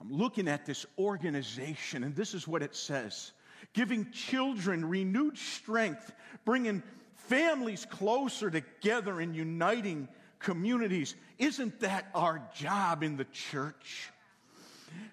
I'm 0.00 0.10
looking 0.10 0.48
at 0.48 0.66
this 0.66 0.84
organization, 0.98 2.02
and 2.02 2.16
this 2.16 2.34
is 2.34 2.48
what 2.48 2.60
it 2.60 2.74
says 2.74 3.30
giving 3.72 4.10
children 4.10 4.84
renewed 4.84 5.38
strength, 5.38 6.10
bringing 6.44 6.82
families 7.14 7.86
closer 7.88 8.50
together, 8.50 9.20
and 9.20 9.36
uniting 9.36 10.08
communities. 10.40 11.14
Isn't 11.38 11.80
that 11.80 12.08
our 12.14 12.42
job 12.54 13.02
in 13.02 13.16
the 13.16 13.26
church? 13.26 14.10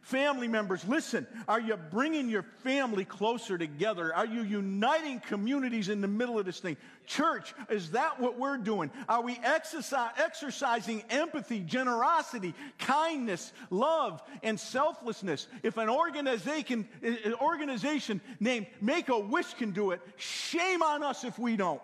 Family 0.02 0.48
members, 0.48 0.88
listen, 0.88 1.28
are 1.48 1.60
you 1.60 1.76
bringing 1.76 2.30
your 2.30 2.44
family 2.64 3.04
closer 3.04 3.58
together? 3.58 4.16
Are 4.16 4.26
you 4.26 4.42
uniting 4.42 5.20
communities 5.20 5.90
in 5.90 6.02
the 6.02 6.08
middle 6.08 6.40
of 6.40 6.46
this 6.46 6.60
thing? 6.60 6.78
Church, 7.06 7.54
is 7.70 7.92
that 7.92 8.20
what 8.20 8.40
we're 8.40 8.58
doing? 8.58 8.90
Are 9.10 9.22
we 9.22 9.38
exercise, 9.44 10.12
exercising 10.18 11.04
empathy, 11.10 11.60
generosity, 11.60 12.56
kindness, 12.80 13.52
love, 13.70 14.24
and 14.44 14.60
selflessness? 14.60 15.48
If 15.62 15.78
an 15.78 15.90
organization, 15.90 16.88
an 17.04 17.36
organization 17.36 18.22
named 18.40 18.68
Make 18.82 19.10
a 19.10 19.20
Wish 19.20 19.54
can 19.56 19.72
do 19.72 19.92
it, 19.92 20.02
shame 20.16 20.82
on 20.82 21.04
us 21.04 21.24
if 21.24 21.38
we 21.38 21.58
don't. 21.58 21.82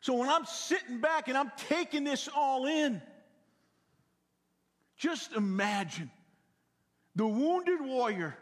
So 0.00 0.14
when 0.14 0.28
I'm 0.28 0.46
sitting 0.46 1.00
back 1.00 1.28
and 1.28 1.36
I'm 1.36 1.52
taking 1.68 2.04
this 2.04 2.28
all 2.34 2.66
in, 2.66 3.02
just 4.96 5.32
imagine 5.32 6.10
the 7.14 7.26
wounded 7.26 7.80
warrior 7.80 8.36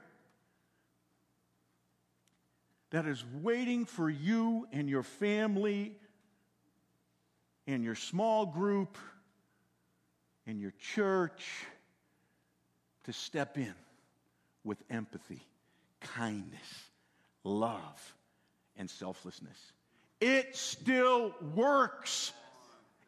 that 2.91 3.07
is 3.07 3.25
waiting 3.43 3.85
for 3.85 4.09
you 4.09 4.67
and 4.73 4.89
your 4.89 5.03
family 5.03 5.95
and 7.67 7.85
your 7.85 7.95
small 7.95 8.47
group 8.47 8.97
and 10.47 10.61
your 10.61 10.73
church 10.95 11.67
to 13.05 13.13
step 13.13 13.59
in 13.59 13.75
with 14.65 14.83
empathy, 14.91 15.43
kindness, 16.01 16.91
love, 17.45 18.15
and 18.77 18.89
selflessness. 18.89 19.59
It 20.21 20.57
still 20.57 21.35
works. 21.55 22.33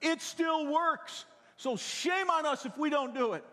It 0.00 0.22
still 0.22 0.72
works. 0.72 1.24
So 1.56 1.76
shame 1.76 2.30
on 2.30 2.46
us 2.46 2.64
if 2.64 2.76
we 2.78 2.90
don't 2.90 3.14
do 3.14 3.34
it. 3.34 3.44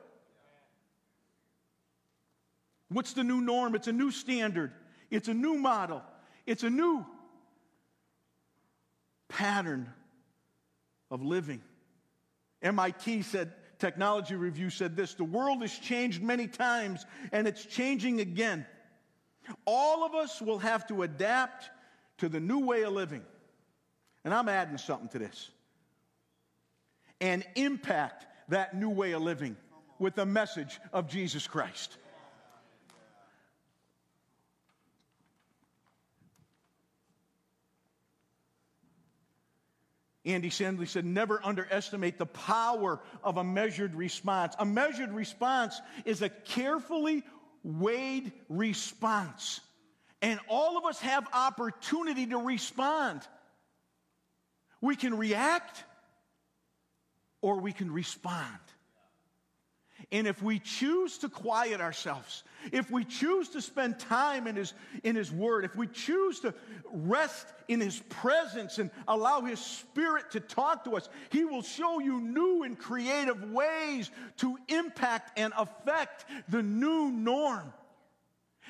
What's 2.89 3.13
the 3.13 3.23
new 3.23 3.41
norm? 3.41 3.75
It's 3.75 3.87
a 3.87 3.91
new 3.91 4.11
standard, 4.11 4.71
it's 5.11 5.27
a 5.27 5.33
new 5.33 5.55
model, 5.55 6.01
it's 6.45 6.63
a 6.63 6.69
new 6.69 7.05
pattern 9.27 9.89
of 11.11 11.21
living. 11.21 11.61
MIT 12.61 13.23
said, 13.23 13.51
Technology 13.77 14.35
Review 14.35 14.69
said 14.69 14.95
this 14.95 15.13
the 15.13 15.23
world 15.23 15.61
has 15.61 15.77
changed 15.77 16.23
many 16.23 16.47
times 16.47 17.05
and 17.31 17.47
it's 17.47 17.65
changing 17.65 18.21
again. 18.21 18.65
All 19.65 20.03
of 20.03 20.15
us 20.15 20.41
will 20.41 20.59
have 20.59 20.87
to 20.87 21.03
adapt 21.03 21.69
to 22.17 22.29
the 22.29 22.39
new 22.39 22.65
way 22.65 22.83
of 22.83 22.93
living. 22.93 23.23
And 24.27 24.33
I'm 24.33 24.49
adding 24.49 24.77
something 24.77 25.07
to 25.11 25.19
this. 25.19 25.49
And 27.21 27.45
impact 27.55 28.25
that 28.49 28.75
new 28.77 28.89
way 28.89 29.13
of 29.13 29.21
living 29.21 29.55
with 29.99 30.15
the 30.15 30.25
message 30.25 30.81
of 30.91 31.07
Jesus 31.07 31.47
Christ. 31.47 31.95
Andy 40.25 40.49
Stanley 40.49 40.87
said, 40.87 41.05
never 41.05 41.39
underestimate 41.41 42.17
the 42.17 42.25
power 42.25 42.99
of 43.23 43.37
a 43.37 43.45
measured 43.45 43.95
response. 43.95 44.55
A 44.59 44.65
measured 44.65 45.13
response 45.13 45.79
is 46.03 46.21
a 46.21 46.27
carefully 46.27 47.23
weighed 47.63 48.33
response. 48.49 49.61
And 50.21 50.37
all 50.49 50.77
of 50.77 50.83
us 50.83 50.99
have 50.99 51.25
opportunity 51.31 52.25
to 52.25 52.39
respond. 52.39 53.21
We 54.81 54.95
can 54.95 55.17
react 55.17 55.83
or 57.41 57.59
we 57.59 57.73
can 57.73 57.91
respond. 57.91 58.59
And 60.11 60.27
if 60.27 60.41
we 60.43 60.59
choose 60.59 61.17
to 61.19 61.29
quiet 61.29 61.81
ourselves, 61.81 62.43
if 62.71 62.91
we 62.91 63.03
choose 63.03 63.49
to 63.49 63.61
spend 63.61 63.99
time 63.99 64.45
in 64.47 64.55
His, 64.55 64.73
in 65.03 65.15
His 65.15 65.31
Word, 65.31 65.65
if 65.65 65.75
we 65.75 65.87
choose 65.87 66.39
to 66.41 66.53
rest 66.91 67.47
in 67.67 67.81
His 67.81 67.99
presence 68.09 68.77
and 68.77 68.91
allow 69.07 69.41
His 69.41 69.59
Spirit 69.59 70.31
to 70.31 70.39
talk 70.39 70.85
to 70.85 70.95
us, 70.95 71.09
He 71.31 71.45
will 71.45 71.63
show 71.63 71.99
you 71.99 72.21
new 72.21 72.63
and 72.63 72.77
creative 72.77 73.51
ways 73.51 74.11
to 74.37 74.57
impact 74.67 75.37
and 75.37 75.51
affect 75.57 76.25
the 76.47 76.61
new 76.61 77.11
norm. 77.11 77.73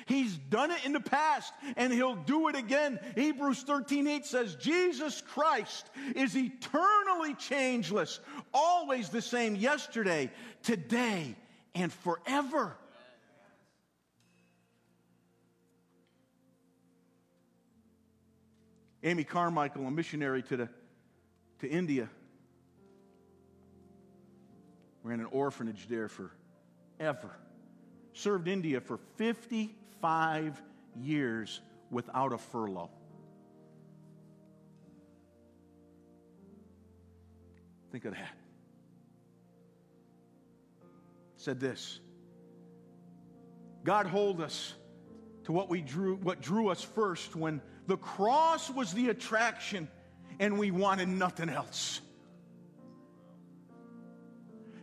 He's 0.08 0.34
done 0.34 0.70
it 0.70 0.86
in 0.86 0.94
the 0.94 1.00
past 1.00 1.52
and 1.76 1.92
he'll 1.92 2.14
do 2.14 2.48
it 2.48 2.56
again. 2.56 2.98
Hebrews 3.14 3.62
13 3.62 4.06
8 4.06 4.24
says, 4.24 4.54
Jesus 4.54 5.20
Christ 5.20 5.90
is 6.16 6.34
eternally 6.34 7.34
changeless, 7.34 8.18
always 8.54 9.10
the 9.10 9.20
same 9.20 9.54
yesterday, 9.54 10.30
today, 10.62 11.36
and 11.74 11.92
forever. 11.92 12.74
Amy 19.02 19.24
Carmichael, 19.24 19.86
a 19.86 19.90
missionary 19.90 20.42
to, 20.44 20.56
the, 20.56 20.68
to 21.60 21.68
India, 21.68 22.08
ran 25.02 25.20
an 25.20 25.26
orphanage 25.26 25.86
there 25.86 26.08
forever. 26.08 27.36
Served 28.18 28.48
India 28.48 28.80
for 28.80 28.98
55 29.14 30.60
years 30.96 31.60
without 31.88 32.32
a 32.32 32.38
furlough. 32.38 32.90
Think 37.92 38.06
of 38.06 38.14
that. 38.14 38.36
Said 41.36 41.60
this 41.60 42.00
God 43.84 44.06
hold 44.06 44.40
us 44.40 44.74
to 45.44 45.52
what 45.52 45.70
we 45.70 45.80
drew, 45.80 46.16
what 46.16 46.40
drew 46.42 46.70
us 46.70 46.82
first 46.82 47.36
when 47.36 47.62
the 47.86 47.98
cross 47.98 48.68
was 48.68 48.92
the 48.94 49.10
attraction 49.10 49.86
and 50.40 50.58
we 50.58 50.72
wanted 50.72 51.08
nothing 51.08 51.48
else. 51.48 52.00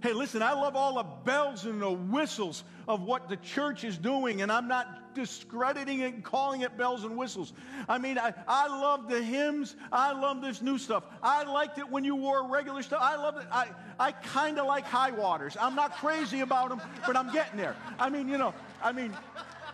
Hey, 0.05 0.13
listen, 0.13 0.43
I 0.43 0.53
love 0.53 0.75
all 0.75 0.97
the 0.97 1.03
bells 1.03 1.65
and 1.65 1.81
the 1.81 1.89
whistles 1.89 2.63
of 2.87 3.01
what 3.01 3.27
the 3.27 3.37
church 3.37 3.83
is 3.83 3.97
doing, 3.97 4.43
and 4.43 4.51
I'm 4.51 4.67
not 4.67 5.15
discrediting 5.15 6.01
it 6.01 6.13
and 6.13 6.23
calling 6.23 6.61
it 6.61 6.77
bells 6.77 7.03
and 7.05 7.17
whistles. 7.17 7.53
I 7.89 7.97
mean, 7.97 8.19
I, 8.19 8.31
I 8.47 8.67
love 8.67 9.09
the 9.09 9.23
hymns. 9.23 9.75
I 9.91 10.11
love 10.11 10.43
this 10.43 10.61
new 10.61 10.77
stuff. 10.77 11.05
I 11.23 11.41
liked 11.45 11.79
it 11.79 11.89
when 11.89 12.03
you 12.03 12.15
wore 12.15 12.47
regular 12.47 12.83
stuff. 12.83 12.99
I 13.01 13.15
love 13.15 13.37
it. 13.37 13.47
I, 13.51 13.69
I 13.99 14.11
kind 14.11 14.59
of 14.59 14.67
like 14.67 14.85
high 14.85 15.09
waters. 15.09 15.57
I'm 15.59 15.73
not 15.73 15.97
crazy 15.97 16.41
about 16.41 16.69
them, 16.69 16.81
but 17.07 17.17
I'm 17.17 17.33
getting 17.33 17.57
there. 17.57 17.75
I 17.97 18.09
mean, 18.11 18.29
you 18.29 18.37
know, 18.37 18.53
I 18.83 18.91
mean, 18.91 19.11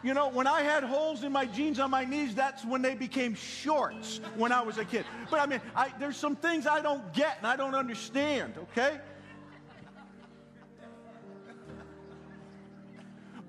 you 0.01 0.13
know, 0.13 0.29
when 0.29 0.47
I 0.47 0.61
had 0.61 0.85
holes 0.85 1.25
in 1.25 1.33
my 1.33 1.45
jeans 1.45 1.77
on 1.77 1.91
my 1.91 2.05
knees, 2.05 2.35
that's 2.35 2.63
when 2.63 2.81
they 2.81 2.95
became 2.95 3.35
shorts 3.35 4.21
when 4.37 4.53
I 4.53 4.61
was 4.61 4.77
a 4.77 4.85
kid. 4.85 5.05
But 5.29 5.41
I 5.41 5.45
mean, 5.45 5.59
I, 5.75 5.91
there's 5.99 6.15
some 6.15 6.37
things 6.37 6.67
I 6.67 6.79
don't 6.79 7.11
get 7.11 7.35
and 7.39 7.47
I 7.47 7.57
don't 7.57 7.75
understand, 7.75 8.53
okay? 8.71 8.97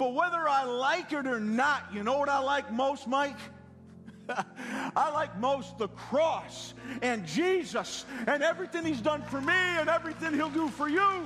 But 0.02 0.14
whether 0.14 0.48
I 0.48 0.64
like 0.64 1.12
it 1.12 1.28
or 1.28 1.38
not, 1.38 1.94
you 1.94 2.02
know 2.02 2.18
what 2.18 2.28
I 2.28 2.40
like 2.40 2.72
most, 2.72 3.06
Mike? 3.06 3.36
I 4.28 5.10
like 5.12 5.38
most 5.38 5.78
the 5.78 5.86
cross 5.86 6.74
and 7.02 7.24
Jesus 7.24 8.04
and 8.26 8.42
everything 8.42 8.84
He's 8.84 9.00
done 9.00 9.22
for 9.22 9.40
me 9.40 9.52
and 9.52 9.88
everything 9.88 10.34
He'll 10.34 10.50
do 10.50 10.66
for 10.70 10.88
you. 10.88 11.24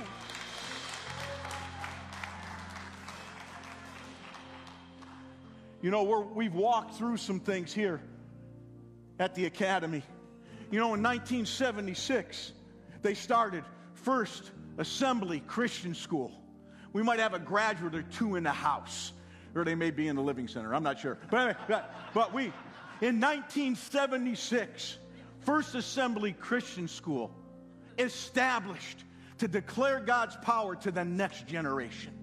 You 5.81 5.89
know, 5.89 6.03
we 6.35 6.45
have 6.45 6.53
walked 6.53 6.99
through 6.99 7.17
some 7.17 7.39
things 7.39 7.73
here 7.73 7.99
at 9.17 9.33
the 9.33 9.47
academy. 9.47 10.03
You 10.69 10.77
know, 10.77 10.93
in 10.93 11.01
1976, 11.01 12.51
they 13.01 13.15
started 13.15 13.63
First 13.95 14.51
Assembly 14.77 15.39
Christian 15.47 15.95
School. 15.95 16.31
We 16.97 17.03
might 17.03 17.19
have 17.19 17.35
a 17.35 17.39
graduate 17.39 17.93
or 17.93 18.01
two 18.01 18.37
in 18.37 18.43
the 18.43 18.51
house, 18.51 19.13
or 19.53 19.63
they 19.63 19.75
may 19.75 19.91
be 19.91 20.07
in 20.07 20.15
the 20.15 20.21
living 20.23 20.47
center. 20.47 20.73
I'm 20.73 20.81
not 20.81 20.97
sure. 20.99 21.19
But, 21.29 21.55
anyway, 21.69 21.83
but 22.11 22.33
we, 22.33 22.45
in 23.01 23.19
1976, 23.19 24.97
First 25.41 25.75
Assembly 25.75 26.33
Christian 26.33 26.87
School 26.87 27.31
established 27.99 29.03
to 29.37 29.47
declare 29.47 29.99
God's 29.99 30.37
power 30.37 30.75
to 30.77 30.89
the 30.89 31.05
next 31.05 31.45
generation. 31.45 32.13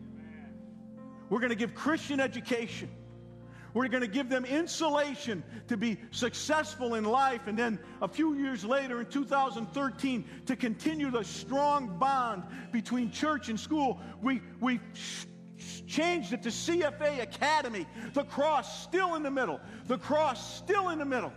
We're 1.30 1.38
going 1.38 1.50
to 1.50 1.56
give 1.56 1.76
Christian 1.76 2.18
education. 2.18 2.90
We're 3.74 3.88
going 3.88 4.02
to 4.02 4.08
give 4.08 4.28
them 4.28 4.44
insulation 4.44 5.42
to 5.66 5.76
be 5.76 5.98
successful 6.12 6.94
in 6.94 7.04
life. 7.04 7.42
And 7.46 7.58
then 7.58 7.80
a 8.00 8.08
few 8.08 8.34
years 8.34 8.64
later, 8.64 9.00
in 9.00 9.06
2013, 9.06 10.24
to 10.46 10.56
continue 10.56 11.10
the 11.10 11.24
strong 11.24 11.98
bond 11.98 12.44
between 12.70 13.10
church 13.10 13.48
and 13.48 13.58
school, 13.58 14.00
we, 14.22 14.40
we 14.60 14.80
changed 15.88 16.32
it 16.32 16.42
to 16.44 16.50
CFA 16.50 17.22
Academy. 17.22 17.86
The 18.12 18.24
cross 18.24 18.84
still 18.84 19.16
in 19.16 19.24
the 19.24 19.30
middle. 19.30 19.60
The 19.88 19.98
cross 19.98 20.56
still 20.56 20.90
in 20.90 21.00
the 21.00 21.04
middle. 21.04 21.32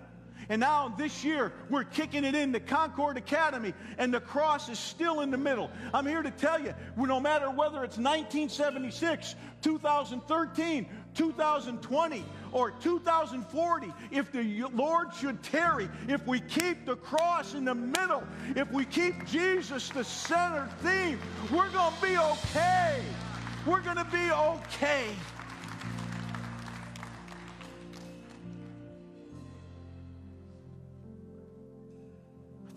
And 0.49 0.61
now 0.61 0.93
this 0.97 1.23
year, 1.25 1.51
we're 1.69 1.83
kicking 1.83 2.23
it 2.23 2.33
into 2.33 2.59
Concord 2.59 3.17
Academy, 3.17 3.73
and 3.97 4.13
the 4.13 4.21
cross 4.21 4.69
is 4.69 4.79
still 4.79 5.19
in 5.21 5.29
the 5.29 5.37
middle. 5.37 5.69
I'm 5.93 6.05
here 6.05 6.21
to 6.21 6.31
tell 6.31 6.59
you, 6.59 6.73
no 6.95 7.19
matter 7.19 7.49
whether 7.49 7.83
it's 7.83 7.97
1976, 7.97 9.35
2013, 9.61 10.89
2020 11.17 12.23
or 12.51 12.71
2040, 12.71 13.93
if 14.11 14.31
the 14.31 14.63
Lord 14.73 15.13
should 15.13 15.41
tarry, 15.43 15.89
if 16.07 16.25
we 16.27 16.39
keep 16.41 16.85
the 16.85 16.95
cross 16.95 17.53
in 17.53 17.65
the 17.65 17.75
middle, 17.75 18.23
if 18.55 18.71
we 18.71 18.85
keep 18.85 19.25
Jesus 19.25 19.89
the 19.89 20.03
center 20.03 20.69
theme, 20.81 21.19
we're 21.51 21.69
going 21.69 21.93
to 21.93 22.01
be 22.01 22.17
okay. 22.17 23.01
We're 23.65 23.81
going 23.81 23.97
to 23.97 24.05
be 24.05 24.31
okay. 24.31 25.07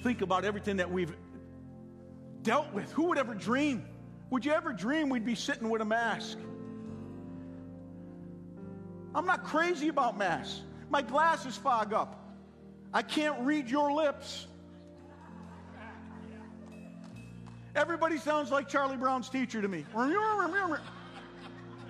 think 0.03 0.23
about 0.23 0.47
everything 0.47 0.79
that 0.79 0.91
we've 0.91 1.15
dealt 2.43 2.73
with. 2.73 2.91
Who 2.93 3.05
would 3.05 3.19
ever 3.19 3.35
dream? 3.35 3.85
Would 4.31 4.45
you 4.45 4.53
ever 4.53 4.73
dream 4.73 5.09
we'd 5.09 5.27
be 5.27 5.35
sitting 5.35 5.69
with 5.69 5.83
a 5.83 5.85
mask? 5.85 6.39
I'm 9.15 9.27
not 9.27 9.45
crazy 9.45 9.89
about 9.89 10.17
Mass. 10.17 10.63
My 10.89 11.03
glasses 11.03 11.57
fog 11.57 11.93
up. 11.93 12.17
I 12.93 13.03
can't 13.03 13.41
read 13.41 13.69
your 13.69 13.93
lips. 13.93 14.47
Everybody 17.75 18.19
sounds 18.19 18.51
like 18.51 18.69
Charlie 18.69 18.97
Brown's 18.97 19.29
teacher 19.29 19.63
to 19.63 19.69
me. 19.69 19.85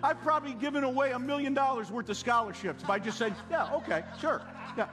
I've 0.02 0.20
probably 0.22 0.54
given 0.54 0.85
away 0.85 1.12
a 1.12 1.18
million 1.18 1.52
dollars 1.54 1.90
worth 1.90 2.09
of 2.09 2.16
scholarships 2.16 2.83
by 2.83 2.98
just 2.98 3.18
saying, 3.18 3.35
yeah, 3.50 3.74
okay, 3.74 4.02
sure, 4.18 4.42
yeah. 4.76 4.88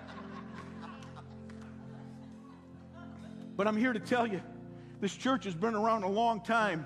But 3.56 3.68
I'm 3.68 3.78
here 3.78 3.94
to 3.94 4.00
tell 4.00 4.28
you, 4.28 4.42
this 5.00 5.16
church 5.16 5.46
has 5.46 5.56
been 5.56 5.76
around 5.76 6.04
a 6.04 6.10
long 6.10 6.42
time, 6.42 6.86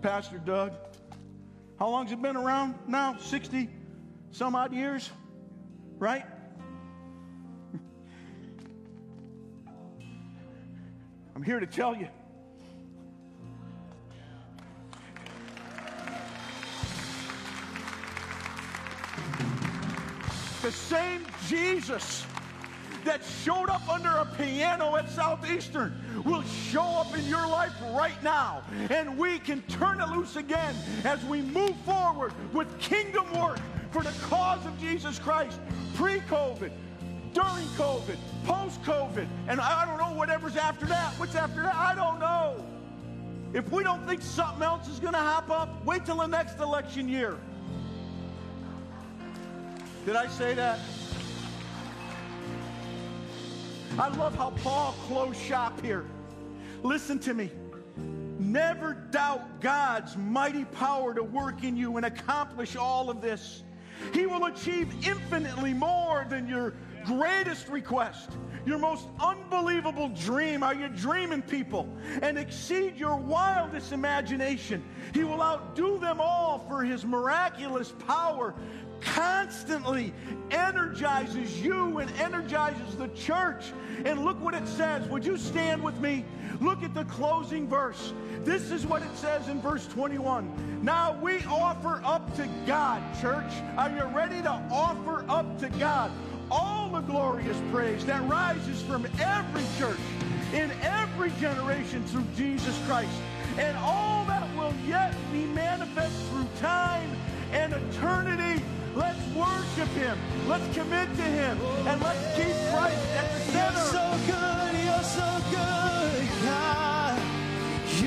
Pastor 0.00 0.38
Doug. 0.38 0.72
How 1.78 1.88
long's 1.88 2.12
it 2.12 2.20
been 2.20 2.36
around 2.36 2.74
now? 2.86 3.16
60 3.18 3.68
some 4.32 4.54
odd 4.54 4.72
years, 4.72 5.10
right? 5.98 6.24
I'm 11.36 11.42
here 11.42 11.60
to 11.60 11.66
tell 11.66 11.94
you. 11.94 12.08
The 20.62 20.72
same 20.72 21.26
Jesus 21.48 22.24
that 23.04 23.22
showed 23.24 23.68
up 23.68 23.86
under 23.88 24.08
a 24.08 24.24
piano 24.36 24.96
at 24.96 25.10
Southeastern 25.10 25.92
will 26.24 26.42
show 26.42 26.82
up 26.82 27.18
in 27.18 27.24
your 27.26 27.46
life 27.48 27.72
right 27.94 28.22
now. 28.22 28.62
And 28.88 29.18
we 29.18 29.40
can 29.40 29.60
turn 29.62 30.00
it 30.00 30.08
loose 30.10 30.36
again 30.36 30.74
as 31.04 31.22
we 31.24 31.42
move 31.42 31.76
forward 31.84 32.32
with 32.52 32.78
kingdom 32.78 33.26
work 33.38 33.58
for 33.92 34.02
the 34.02 34.12
cause 34.22 34.64
of 34.66 34.78
Jesus 34.80 35.18
Christ 35.18 35.60
pre 35.94 36.20
COVID, 36.20 36.70
during 37.34 37.66
COVID, 37.76 38.16
post 38.44 38.82
COVID, 38.82 39.28
and 39.48 39.60
I 39.60 39.84
don't 39.84 39.98
know 39.98 40.16
whatever's 40.18 40.56
after 40.56 40.86
that. 40.86 41.12
What's 41.18 41.34
after 41.34 41.62
that? 41.62 41.74
I 41.74 41.94
don't 41.94 42.18
know. 42.18 42.64
If 43.52 43.70
we 43.70 43.84
don't 43.84 44.06
think 44.06 44.22
something 44.22 44.62
else 44.62 44.88
is 44.88 44.98
going 44.98 45.12
to 45.12 45.18
hop 45.18 45.50
up, 45.50 45.84
wait 45.84 46.06
till 46.06 46.16
the 46.16 46.26
next 46.26 46.58
election 46.58 47.08
year. 47.08 47.36
Did 50.06 50.16
I 50.16 50.26
say 50.26 50.54
that? 50.54 50.78
I 53.98 54.08
love 54.16 54.34
how 54.34 54.50
Paul 54.62 54.94
closed 55.06 55.38
shop 55.38 55.80
here. 55.82 56.06
Listen 56.82 57.18
to 57.20 57.34
me. 57.34 57.50
Never 58.38 58.94
doubt 59.10 59.60
God's 59.60 60.16
mighty 60.16 60.64
power 60.64 61.14
to 61.14 61.22
work 61.22 61.62
in 61.62 61.76
you 61.76 61.98
and 61.98 62.06
accomplish 62.06 62.74
all 62.74 63.10
of 63.10 63.20
this. 63.20 63.62
He 64.12 64.26
will 64.26 64.46
achieve 64.46 64.92
infinitely 65.06 65.72
more 65.74 66.26
than 66.28 66.48
your 66.48 66.74
greatest 67.04 67.68
request, 67.68 68.30
your 68.64 68.78
most 68.78 69.06
unbelievable 69.20 70.08
dream. 70.10 70.62
Are 70.62 70.74
you 70.74 70.88
dreaming, 70.88 71.42
people? 71.42 71.88
And 72.22 72.38
exceed 72.38 72.96
your 72.96 73.16
wildest 73.16 73.92
imagination. 73.92 74.84
He 75.14 75.24
will 75.24 75.42
outdo 75.42 75.98
them 75.98 76.20
all 76.20 76.64
for 76.68 76.82
his 76.82 77.04
miraculous 77.04 77.92
power 78.06 78.54
constantly 79.00 80.14
energizes 80.50 81.60
you 81.60 81.98
and 81.98 82.10
energizes 82.18 82.96
the 82.96 83.08
church. 83.08 83.72
And 84.04 84.24
look 84.24 84.40
what 84.40 84.54
it 84.54 84.66
says. 84.66 85.08
Would 85.08 85.24
you 85.24 85.36
stand 85.36 85.82
with 85.82 85.98
me? 86.00 86.24
Look 86.62 86.84
at 86.84 86.94
the 86.94 87.04
closing 87.06 87.66
verse. 87.66 88.12
This 88.44 88.70
is 88.70 88.86
what 88.86 89.02
it 89.02 89.16
says 89.16 89.48
in 89.48 89.60
verse 89.60 89.84
21. 89.88 90.80
Now 90.80 91.18
we 91.20 91.42
offer 91.44 92.00
up 92.04 92.36
to 92.36 92.48
God, 92.66 93.02
church. 93.20 93.52
Are 93.76 93.90
you 93.90 94.04
ready 94.16 94.40
to 94.42 94.62
offer 94.70 95.24
up 95.28 95.58
to 95.58 95.68
God 95.70 96.12
all 96.52 96.88
the 96.88 97.00
glorious 97.00 97.60
praise 97.72 98.06
that 98.06 98.22
rises 98.28 98.80
from 98.82 99.06
every 99.20 99.64
church 99.76 99.98
in 100.52 100.70
every 100.82 101.30
generation 101.40 102.04
through 102.06 102.26
Jesus 102.36 102.78
Christ? 102.86 103.10
And 103.58 103.76
all 103.78 104.24
that 104.26 104.48
will 104.56 104.74
yet 104.86 105.14
be 105.32 105.44
manifest 105.46 106.14
through 106.30 106.46
time 106.60 107.10
and 107.50 107.72
eternity 107.72 108.62
Let's 108.94 109.26
worship 109.34 109.88
Him. 109.94 110.18
Let's 110.46 110.64
commit 110.76 111.08
to 111.16 111.22
Him. 111.22 111.58
And 111.86 112.00
let's 112.02 112.36
keep 112.36 112.54
Christ 112.70 113.08
at 113.16 113.32
the 113.32 113.40
center. 113.52 113.78
You're 113.78 113.88
so 113.88 114.18
good. 114.26 114.84
You're 114.84 115.02
so 115.02 115.30
good, 115.50 115.81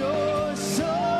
your 0.06 0.56
soul. 0.56 1.15